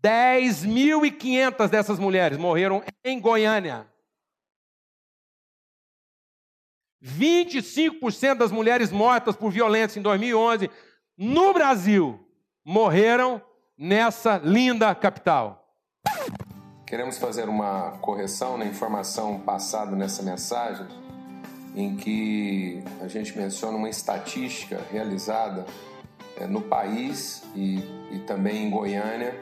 [0.04, 3.88] 10.500 dessas mulheres morreram em Goiânia.
[7.04, 10.70] 25% das mulheres mortas por violência em 2011
[11.18, 12.20] no Brasil
[12.64, 13.41] morreram
[13.78, 15.64] nessa linda capital.
[16.86, 20.86] Queremos fazer uma correção na informação passada nessa mensagem,
[21.76, 25.66] em que a gente menciona uma estatística realizada
[26.38, 27.80] é, no país e,
[28.12, 29.36] e, também em Goiânia,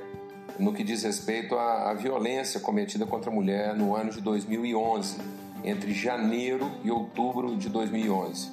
[0.59, 5.17] no que diz respeito à, à violência cometida contra a mulher no ano de 2011
[5.63, 8.51] entre janeiro e outubro de 2011.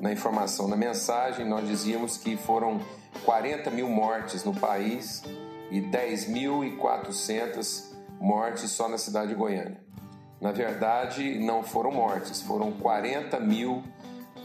[0.00, 2.80] Na informação, na mensagem, nós dizíamos que foram
[3.24, 5.22] 40 mil mortes no país
[5.70, 9.80] e 10.400 mortes só na cidade de Goiânia.
[10.40, 13.82] Na verdade, não foram mortes, foram 40 mil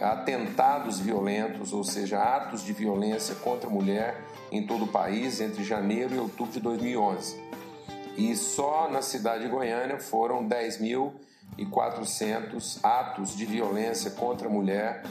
[0.01, 4.21] atentados violentos, ou seja, atos de violência contra a mulher
[4.51, 7.43] em todo o país entre janeiro e outubro de 2011.
[8.17, 11.13] E só na cidade de Goiânia foram 10 mil
[11.57, 15.03] e 400 atos de violência contra a mulher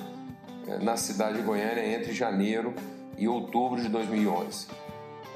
[0.66, 2.74] eh, na cidade de Goiânia entre janeiro
[3.16, 4.66] e outubro de 2011.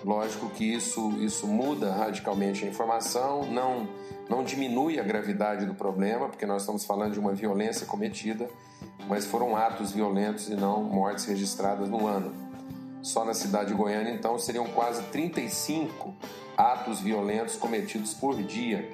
[0.05, 3.89] Lógico que isso, isso muda radicalmente a informação, não,
[4.29, 8.49] não diminui a gravidade do problema, porque nós estamos falando de uma violência cometida,
[9.09, 12.48] mas foram atos violentos e não mortes registradas no ano.
[13.03, 16.15] Só na cidade de Goiânia, então, seriam quase 35
[16.57, 18.89] atos violentos cometidos por dia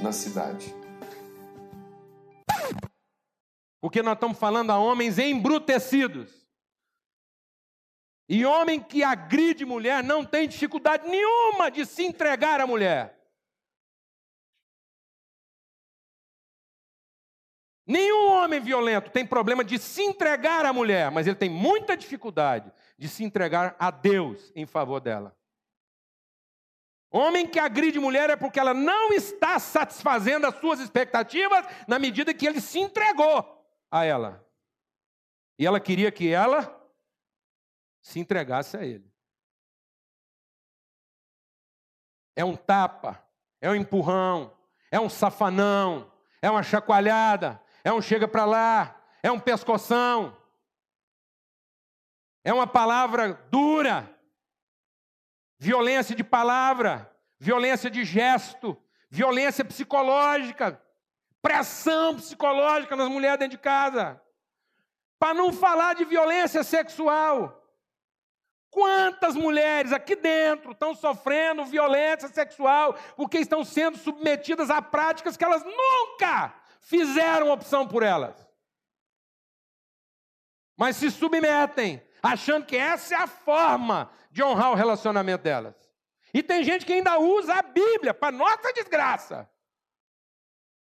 [0.00, 0.74] na cidade.
[3.80, 6.44] Porque nós estamos falando a homens embrutecidos.
[8.28, 13.13] E homem que agride mulher não tem dificuldade nenhuma de se entregar à mulher.
[17.86, 22.72] Nenhum homem violento tem problema de se entregar à mulher, mas ele tem muita dificuldade
[22.98, 25.36] de se entregar a Deus em favor dela.
[27.10, 32.34] Homem que agride mulher é porque ela não está satisfazendo as suas expectativas na medida
[32.34, 34.44] que ele se entregou a ela.
[35.58, 36.82] E ela queria que ela
[38.02, 39.08] se entregasse a ele.
[42.34, 43.24] É um tapa,
[43.60, 44.52] é um empurrão,
[44.90, 46.12] é um safanão,
[46.42, 50.34] é uma chacoalhada, é um chega para lá, é um pescoção,
[52.42, 54.10] é uma palavra dura,
[55.58, 58.76] violência de palavra, violência de gesto,
[59.10, 60.80] violência psicológica,
[61.42, 64.20] pressão psicológica nas mulheres dentro de casa.
[65.18, 67.60] Para não falar de violência sexual.
[68.70, 75.44] Quantas mulheres aqui dentro estão sofrendo violência sexual porque estão sendo submetidas a práticas que
[75.44, 76.52] elas nunca
[76.84, 78.34] fizeram opção por elas?
[80.76, 85.74] Mas se submetem, achando que essa é a forma de honrar o relacionamento delas.
[86.32, 89.48] E tem gente que ainda usa a Bíblia para nossa desgraça.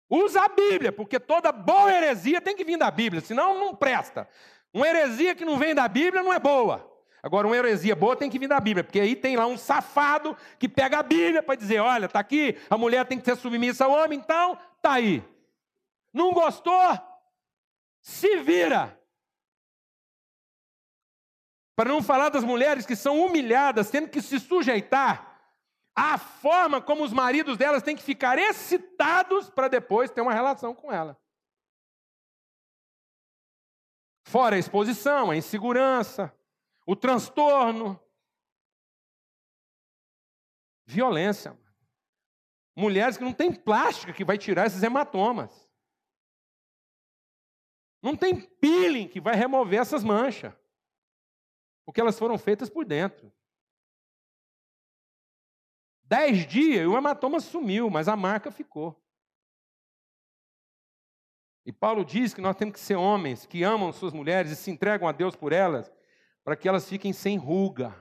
[0.08, 4.28] Usa a Bíblia, porque toda boa heresia tem que vir da Bíblia, senão não presta.
[4.72, 6.90] Uma heresia que não vem da Bíblia não é boa.
[7.22, 10.36] Agora, uma heresia boa tem que vir da Bíblia, porque aí tem lá um safado
[10.58, 13.84] que pega a Bíblia para dizer: olha, está aqui, a mulher tem que ser submissa
[13.84, 15.24] ao homem, então está aí.
[16.16, 16.72] Não gostou?
[18.00, 18.98] Se vira.
[21.76, 25.38] Para não falar das mulheres que são humilhadas, tendo que se sujeitar
[25.94, 30.74] à forma como os maridos delas têm que ficar excitados para depois ter uma relação
[30.74, 31.20] com ela.
[34.26, 36.34] Fora a exposição, a insegurança,
[36.86, 38.02] o transtorno,
[40.86, 41.54] violência.
[42.74, 45.65] Mulheres que não têm plástica que vai tirar esses hematomas.
[48.06, 50.54] Não tem peeling que vai remover essas manchas.
[51.84, 53.32] Porque elas foram feitas por dentro.
[56.04, 58.96] Dez dias e o hematoma sumiu, mas a marca ficou.
[61.64, 64.70] E Paulo diz que nós temos que ser homens que amam suas mulheres e se
[64.70, 65.92] entregam a Deus por elas,
[66.44, 67.92] para que elas fiquem sem ruga.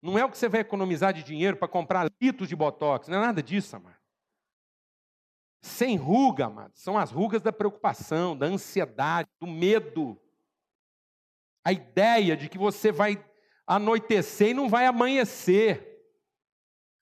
[0.00, 3.18] Não é o que você vai economizar de dinheiro para comprar litros de botox, não
[3.18, 4.03] é nada disso, amado.
[5.64, 10.20] Sem ruga, amado, são as rugas da preocupação, da ansiedade, do medo.
[11.64, 13.24] A ideia de que você vai
[13.66, 16.04] anoitecer e não vai amanhecer.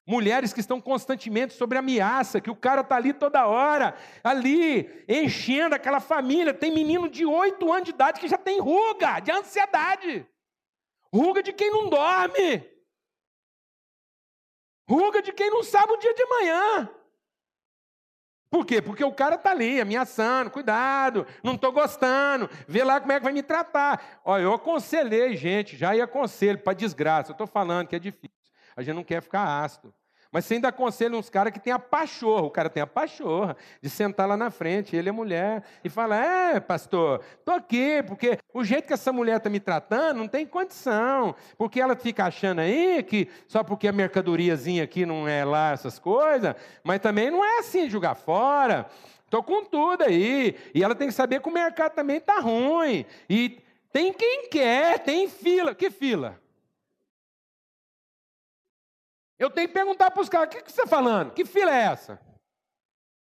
[0.07, 5.75] Mulheres que estão constantemente sobre ameaça, que o cara está ali toda hora, ali, enchendo
[5.75, 6.55] aquela família.
[6.55, 10.25] Tem menino de 8 anos de idade que já tem ruga, de ansiedade.
[11.13, 12.65] Ruga de quem não dorme.
[14.89, 17.02] Ruga de quem não sabe o dia de amanhã.
[18.53, 18.83] Por quê?
[18.83, 23.25] Porque o cara está ali ameaçando, cuidado, não estou gostando, vê lá como é que
[23.25, 24.21] vai me tratar.
[24.23, 28.53] Olha, eu aconselhei gente, já ia aconselho para desgraça, eu estou falando que é difícil.
[28.77, 29.95] A gente não quer ficar ácido.
[30.33, 32.47] Mas você ainda aconselha uns caras que tem a pachorra.
[32.47, 36.17] O cara tem a pachorra de sentar lá na frente, ele é mulher, e fala:
[36.17, 40.47] É, pastor, estou aqui, porque o jeito que essa mulher está me tratando não tem
[40.47, 41.35] condição.
[41.59, 45.99] Porque ela fica achando aí que só porque a mercadoriazinha aqui não é lá essas
[45.99, 48.87] coisas, mas também não é assim jogar fora.
[49.27, 50.57] Estou com tudo aí.
[50.75, 53.05] E ela tem que saber que o mercado também está ruim.
[53.29, 53.61] E
[53.93, 55.75] tem quem quer, tem fila.
[55.75, 56.42] Que fila?
[59.39, 61.33] Eu tenho que perguntar para os caras: o que, que você está falando?
[61.33, 62.21] Que fila é essa?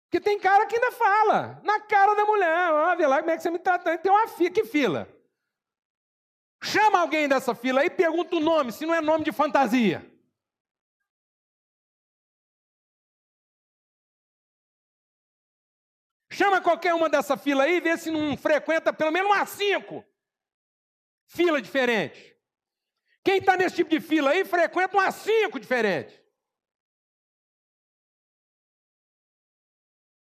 [0.05, 3.37] Porque tem cara que ainda fala, na cara da mulher: ó, vê lá como é
[3.37, 3.97] que você me trata.
[3.97, 5.07] Tem uma fila, que fila?
[6.61, 10.09] Chama alguém dessa fila aí e pergunta o nome, se não é nome de fantasia.
[16.31, 20.03] Chama qualquer uma dessa fila aí e vê se não frequenta pelo menos umas cinco.
[21.27, 22.32] Fila diferente.
[23.23, 26.21] Quem está nesse tipo de fila aí frequenta umas cinco diferentes.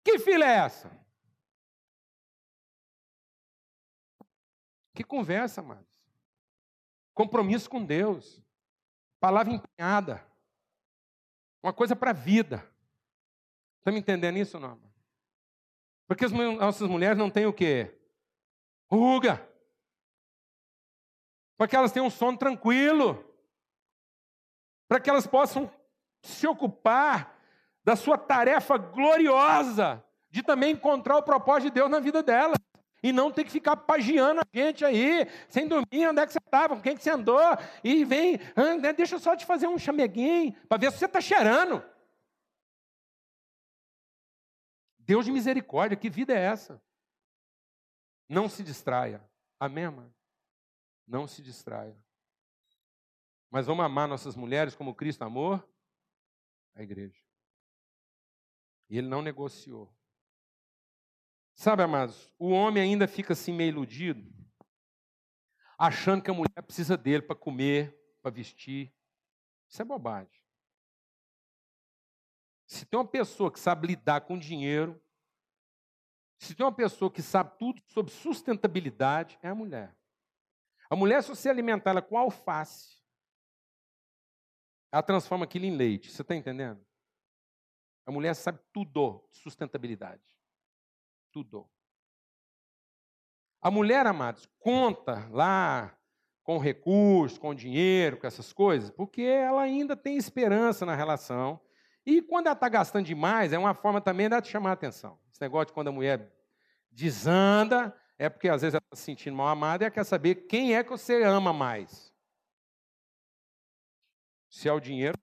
[0.05, 0.91] Que fila é essa?
[4.95, 5.89] Que conversa, amados.
[7.14, 8.43] Compromisso com Deus.
[9.18, 10.24] Palavra empenhada.
[11.62, 12.57] Uma coisa para a vida.
[13.78, 14.78] Está me entendendo isso, não?
[16.07, 17.99] Porque as nossas mulheres não têm o quê?
[18.91, 19.54] Ruga
[21.57, 23.25] para que elas tenham um sono tranquilo,
[24.89, 25.71] para que elas possam
[26.23, 27.39] se ocupar
[27.83, 32.59] da sua tarefa gloriosa de também encontrar o propósito de Deus na vida delas.
[33.05, 36.39] e não ter que ficar pagiando a gente aí, sem dormir, onde é que você
[36.39, 37.39] estava, com quem que você andou,
[37.85, 41.21] e vem, ah, deixa eu só te fazer um chameguinho, para ver se você está
[41.21, 41.85] cheirando.
[45.01, 46.83] Deus de misericórdia, que vida é essa?
[48.27, 49.23] Não se distraia.
[49.61, 50.14] Amém, mano?
[51.07, 51.97] Não se distraia.
[53.51, 55.63] Mas vamos amar nossas mulheres como Cristo amou
[56.75, 57.23] a igreja.
[58.89, 59.95] E ele não negociou.
[61.55, 64.29] Sabe, amados, o homem ainda fica assim meio iludido,
[65.79, 68.93] achando que a mulher precisa dele para comer, para vestir.
[69.69, 70.43] Isso é bobagem.
[72.67, 75.01] Se tem uma pessoa que sabe lidar com dinheiro,
[76.39, 79.97] se tem uma pessoa que sabe tudo sobre sustentabilidade, é a mulher.
[80.91, 83.03] A mulher, se você alimentar ela com alface,
[84.93, 86.11] ela transforma aquilo em leite.
[86.11, 86.85] Você está entendendo?
[88.07, 90.22] A mulher sabe tudo de sustentabilidade.
[91.32, 91.68] Tudo.
[93.61, 95.99] A mulher, amados, conta lá
[96.43, 101.59] com recursos, com dinheiro, com essas coisas, porque ela ainda tem esperança na relação.
[102.05, 105.18] E quando ela está gastando demais, é uma forma também de chamar a atenção.
[105.32, 106.30] Esse negócio de quando a mulher
[106.91, 110.47] desanda, é porque às vezes ela está se sentindo mal amada e ela quer saber
[110.47, 112.12] quem é que você ama mais.
[114.49, 115.19] Se é o dinheiro,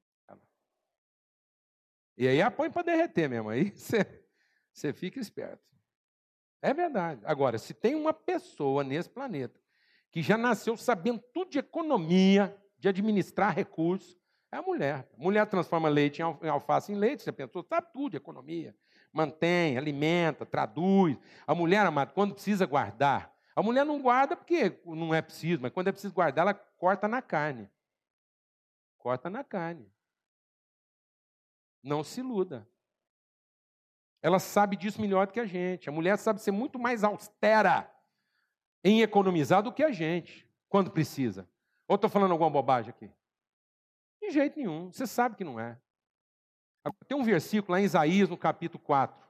[2.18, 3.50] e aí a põe para derreter mesmo.
[3.50, 4.06] Aí você,
[4.72, 5.64] você fica esperto.
[6.62, 7.20] É verdade.
[7.26, 9.60] Agora, se tem uma pessoa nesse planeta
[10.12, 14.16] que já nasceu sabendo tudo de economia, de administrar recursos,
[14.52, 15.10] é a mulher.
[15.18, 18.76] A mulher transforma leite em alface em leite, você pensou, sabe tudo economia.
[19.12, 21.18] Mantém, alimenta, traduz.
[21.45, 25.72] A mulher, amado, quando precisa guardar, a mulher não guarda porque não é preciso, mas
[25.72, 27.70] quando é preciso guardar, ela corta na carne.
[28.97, 29.91] Corta na carne.
[31.84, 32.68] Não se iluda.
[34.22, 35.89] Ela sabe disso melhor do que a gente.
[35.89, 37.91] A mulher sabe ser muito mais austera
[38.84, 41.49] em economizar do que a gente, quando precisa.
[41.88, 43.12] Ou estou falando alguma bobagem aqui?
[44.22, 44.91] De jeito nenhum.
[44.91, 45.80] Você sabe que não é.
[47.08, 49.22] Tem um versículo lá em Isaías, no capítulo 4.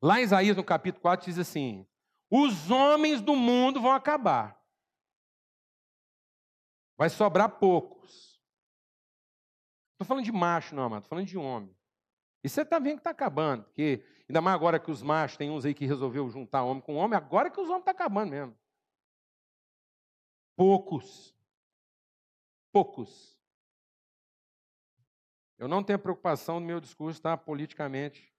[0.00, 1.86] Lá em Isaías, no capítulo 4, diz assim:
[2.30, 4.60] Os homens do mundo vão acabar.
[6.96, 8.40] Vai sobrar poucos.
[9.92, 11.02] Estou falando de macho, não, amado.
[11.02, 11.74] Estou falando de homem.
[12.44, 13.64] E você está vendo que está acabando.
[13.64, 16.94] Porque, ainda mais agora que os machos, tem uns aí que resolveu juntar homem com
[16.94, 18.56] homem, agora que os homens estão tá acabando mesmo.
[20.54, 21.34] Poucos.
[22.72, 23.36] Poucos.
[25.58, 28.32] Eu não tenho preocupação no meu discurso estar politicamente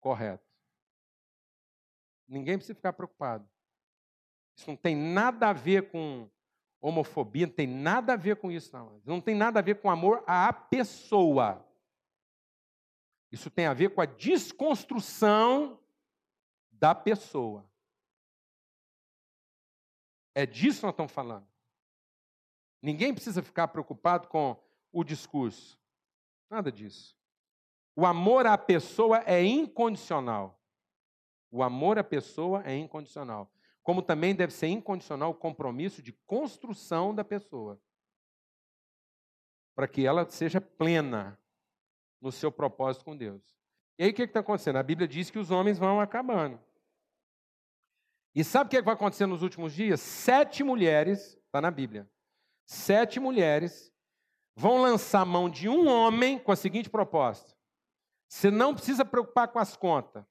[0.00, 0.46] correto.
[2.26, 3.48] Ninguém precisa ficar preocupado.
[4.56, 6.28] Isso não tem nada a ver com
[6.80, 9.00] homofobia, não tem nada a ver com isso, não.
[9.04, 11.64] Não tem nada a ver com amor à pessoa.
[13.30, 15.78] Isso tem a ver com a desconstrução
[16.70, 17.68] da pessoa.
[20.34, 21.46] É disso que nós estamos falando.
[22.80, 24.56] Ninguém precisa ficar preocupado com
[24.92, 25.78] o discurso.
[26.50, 27.16] Nada disso.
[27.94, 30.60] O amor à pessoa é incondicional.
[31.50, 33.50] O amor à pessoa é incondicional
[33.86, 37.80] como também deve ser incondicional o compromisso de construção da pessoa,
[39.76, 41.40] para que ela seja plena
[42.20, 43.56] no seu propósito com Deus.
[43.96, 44.74] E aí o que está acontecendo?
[44.74, 46.60] A Bíblia diz que os homens vão acabando.
[48.34, 50.00] E sabe o que vai acontecer nos últimos dias?
[50.00, 52.10] Sete mulheres, está na Bíblia,
[52.66, 53.94] sete mulheres
[54.56, 57.54] vão lançar mão de um homem com a seguinte proposta:
[58.26, 60.24] você não precisa preocupar com as contas.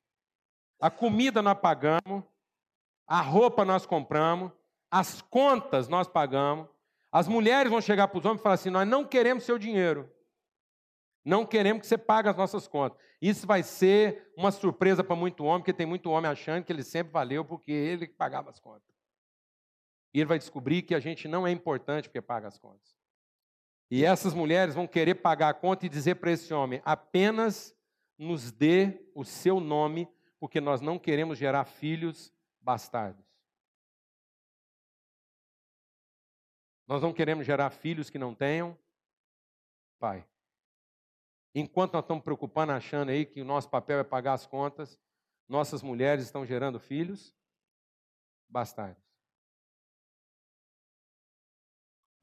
[0.82, 2.24] A comida nós pagamos,
[3.08, 4.52] a roupa nós compramos,
[4.92, 6.68] as contas nós pagamos.
[7.12, 10.12] As mulheres vão chegar para os homens e falar assim: Nós não queremos seu dinheiro.
[11.24, 13.00] Não queremos que você pague as nossas contas.
[13.20, 16.84] Isso vai ser uma surpresa para muito homem, porque tem muito homem achando que ele
[16.84, 18.94] sempre valeu porque ele pagava as contas.
[20.14, 22.95] E ele vai descobrir que a gente não é importante porque paga as contas.
[23.90, 27.76] E essas mulheres vão querer pagar a conta e dizer para esse homem: apenas
[28.18, 30.08] nos dê o seu nome,
[30.40, 33.24] porque nós não queremos gerar filhos bastardos.
[36.88, 38.78] Nós não queremos gerar filhos que não tenham
[40.00, 40.26] pai.
[41.54, 45.00] Enquanto nós estamos preocupando, achando aí que o nosso papel é pagar as contas,
[45.48, 47.34] nossas mulheres estão gerando filhos
[48.50, 49.04] bastardos.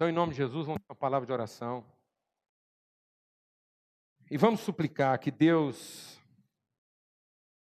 [0.02, 1.86] Então, em nome de Jesus, vamos ter uma palavra de oração.
[4.28, 6.20] E vamos suplicar que Deus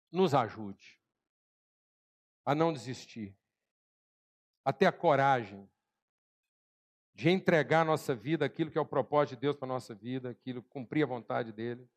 [0.09, 1.01] nos ajude
[2.45, 3.37] a não desistir,
[4.63, 5.69] a ter a coragem
[7.13, 9.93] de entregar a nossa vida, aquilo que é o propósito de Deus para a nossa
[9.93, 11.89] vida, aquilo cumprir a vontade dele,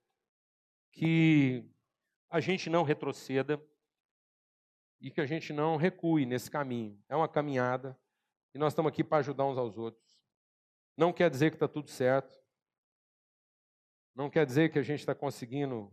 [0.90, 1.70] que
[2.28, 3.64] a gente não retroceda,
[5.01, 7.01] e que a gente não recue nesse caminho.
[7.09, 7.97] É uma caminhada
[8.53, 10.11] e nós estamos aqui para ajudar uns aos outros.
[10.97, 12.38] Não quer dizer que está tudo certo.
[14.14, 15.90] Não quer dizer que a gente está conseguindo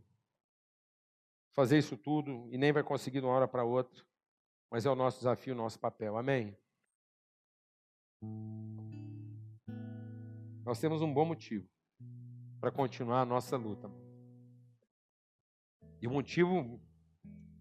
[1.51, 4.03] fazer isso tudo e nem vai conseguir de uma hora para outra.
[4.69, 6.17] Mas é o nosso desafio, o nosso papel.
[6.17, 6.57] Amém?
[10.65, 11.67] Nós temos um bom motivo
[12.59, 13.89] para continuar a nossa luta.
[16.01, 16.79] E um motivo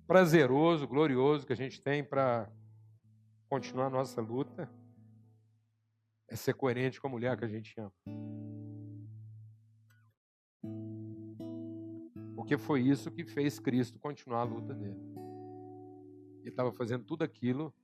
[0.07, 2.51] prazeroso, glorioso que a gente tem para
[3.49, 4.69] continuar a nossa luta
[6.29, 7.93] é ser coerente com a mulher que a gente ama.
[12.37, 14.99] Porque foi isso que fez Cristo continuar a luta dele.
[16.41, 17.75] Ele estava fazendo tudo aquilo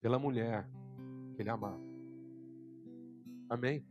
[0.00, 0.68] pela mulher
[1.34, 1.80] que ele amava.
[3.48, 3.84] Amém?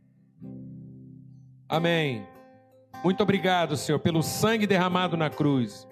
[1.68, 2.26] Amém.
[3.02, 5.88] Muito obrigado, Senhor, pelo sangue derramado na cruz.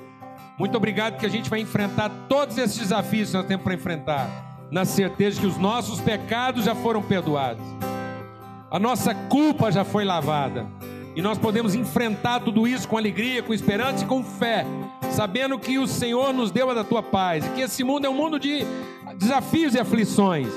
[0.59, 4.69] Muito obrigado que a gente vai enfrentar todos esses desafios que nós temos para enfrentar,
[4.71, 7.65] na certeza que os nossos pecados já foram perdoados,
[8.71, 10.67] a nossa culpa já foi lavada
[11.17, 14.65] e nós podemos enfrentar tudo isso com alegria, com esperança e com fé,
[15.11, 18.09] sabendo que o Senhor nos deu a da tua paz, e que esse mundo é
[18.09, 18.65] um mundo de
[19.17, 20.49] desafios e aflições.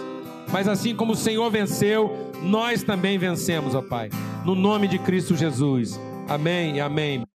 [0.51, 4.09] Mas assim como o Senhor venceu, nós também vencemos, ó Pai.
[4.45, 5.99] No nome de Cristo Jesus.
[6.29, 7.32] Amém e amém.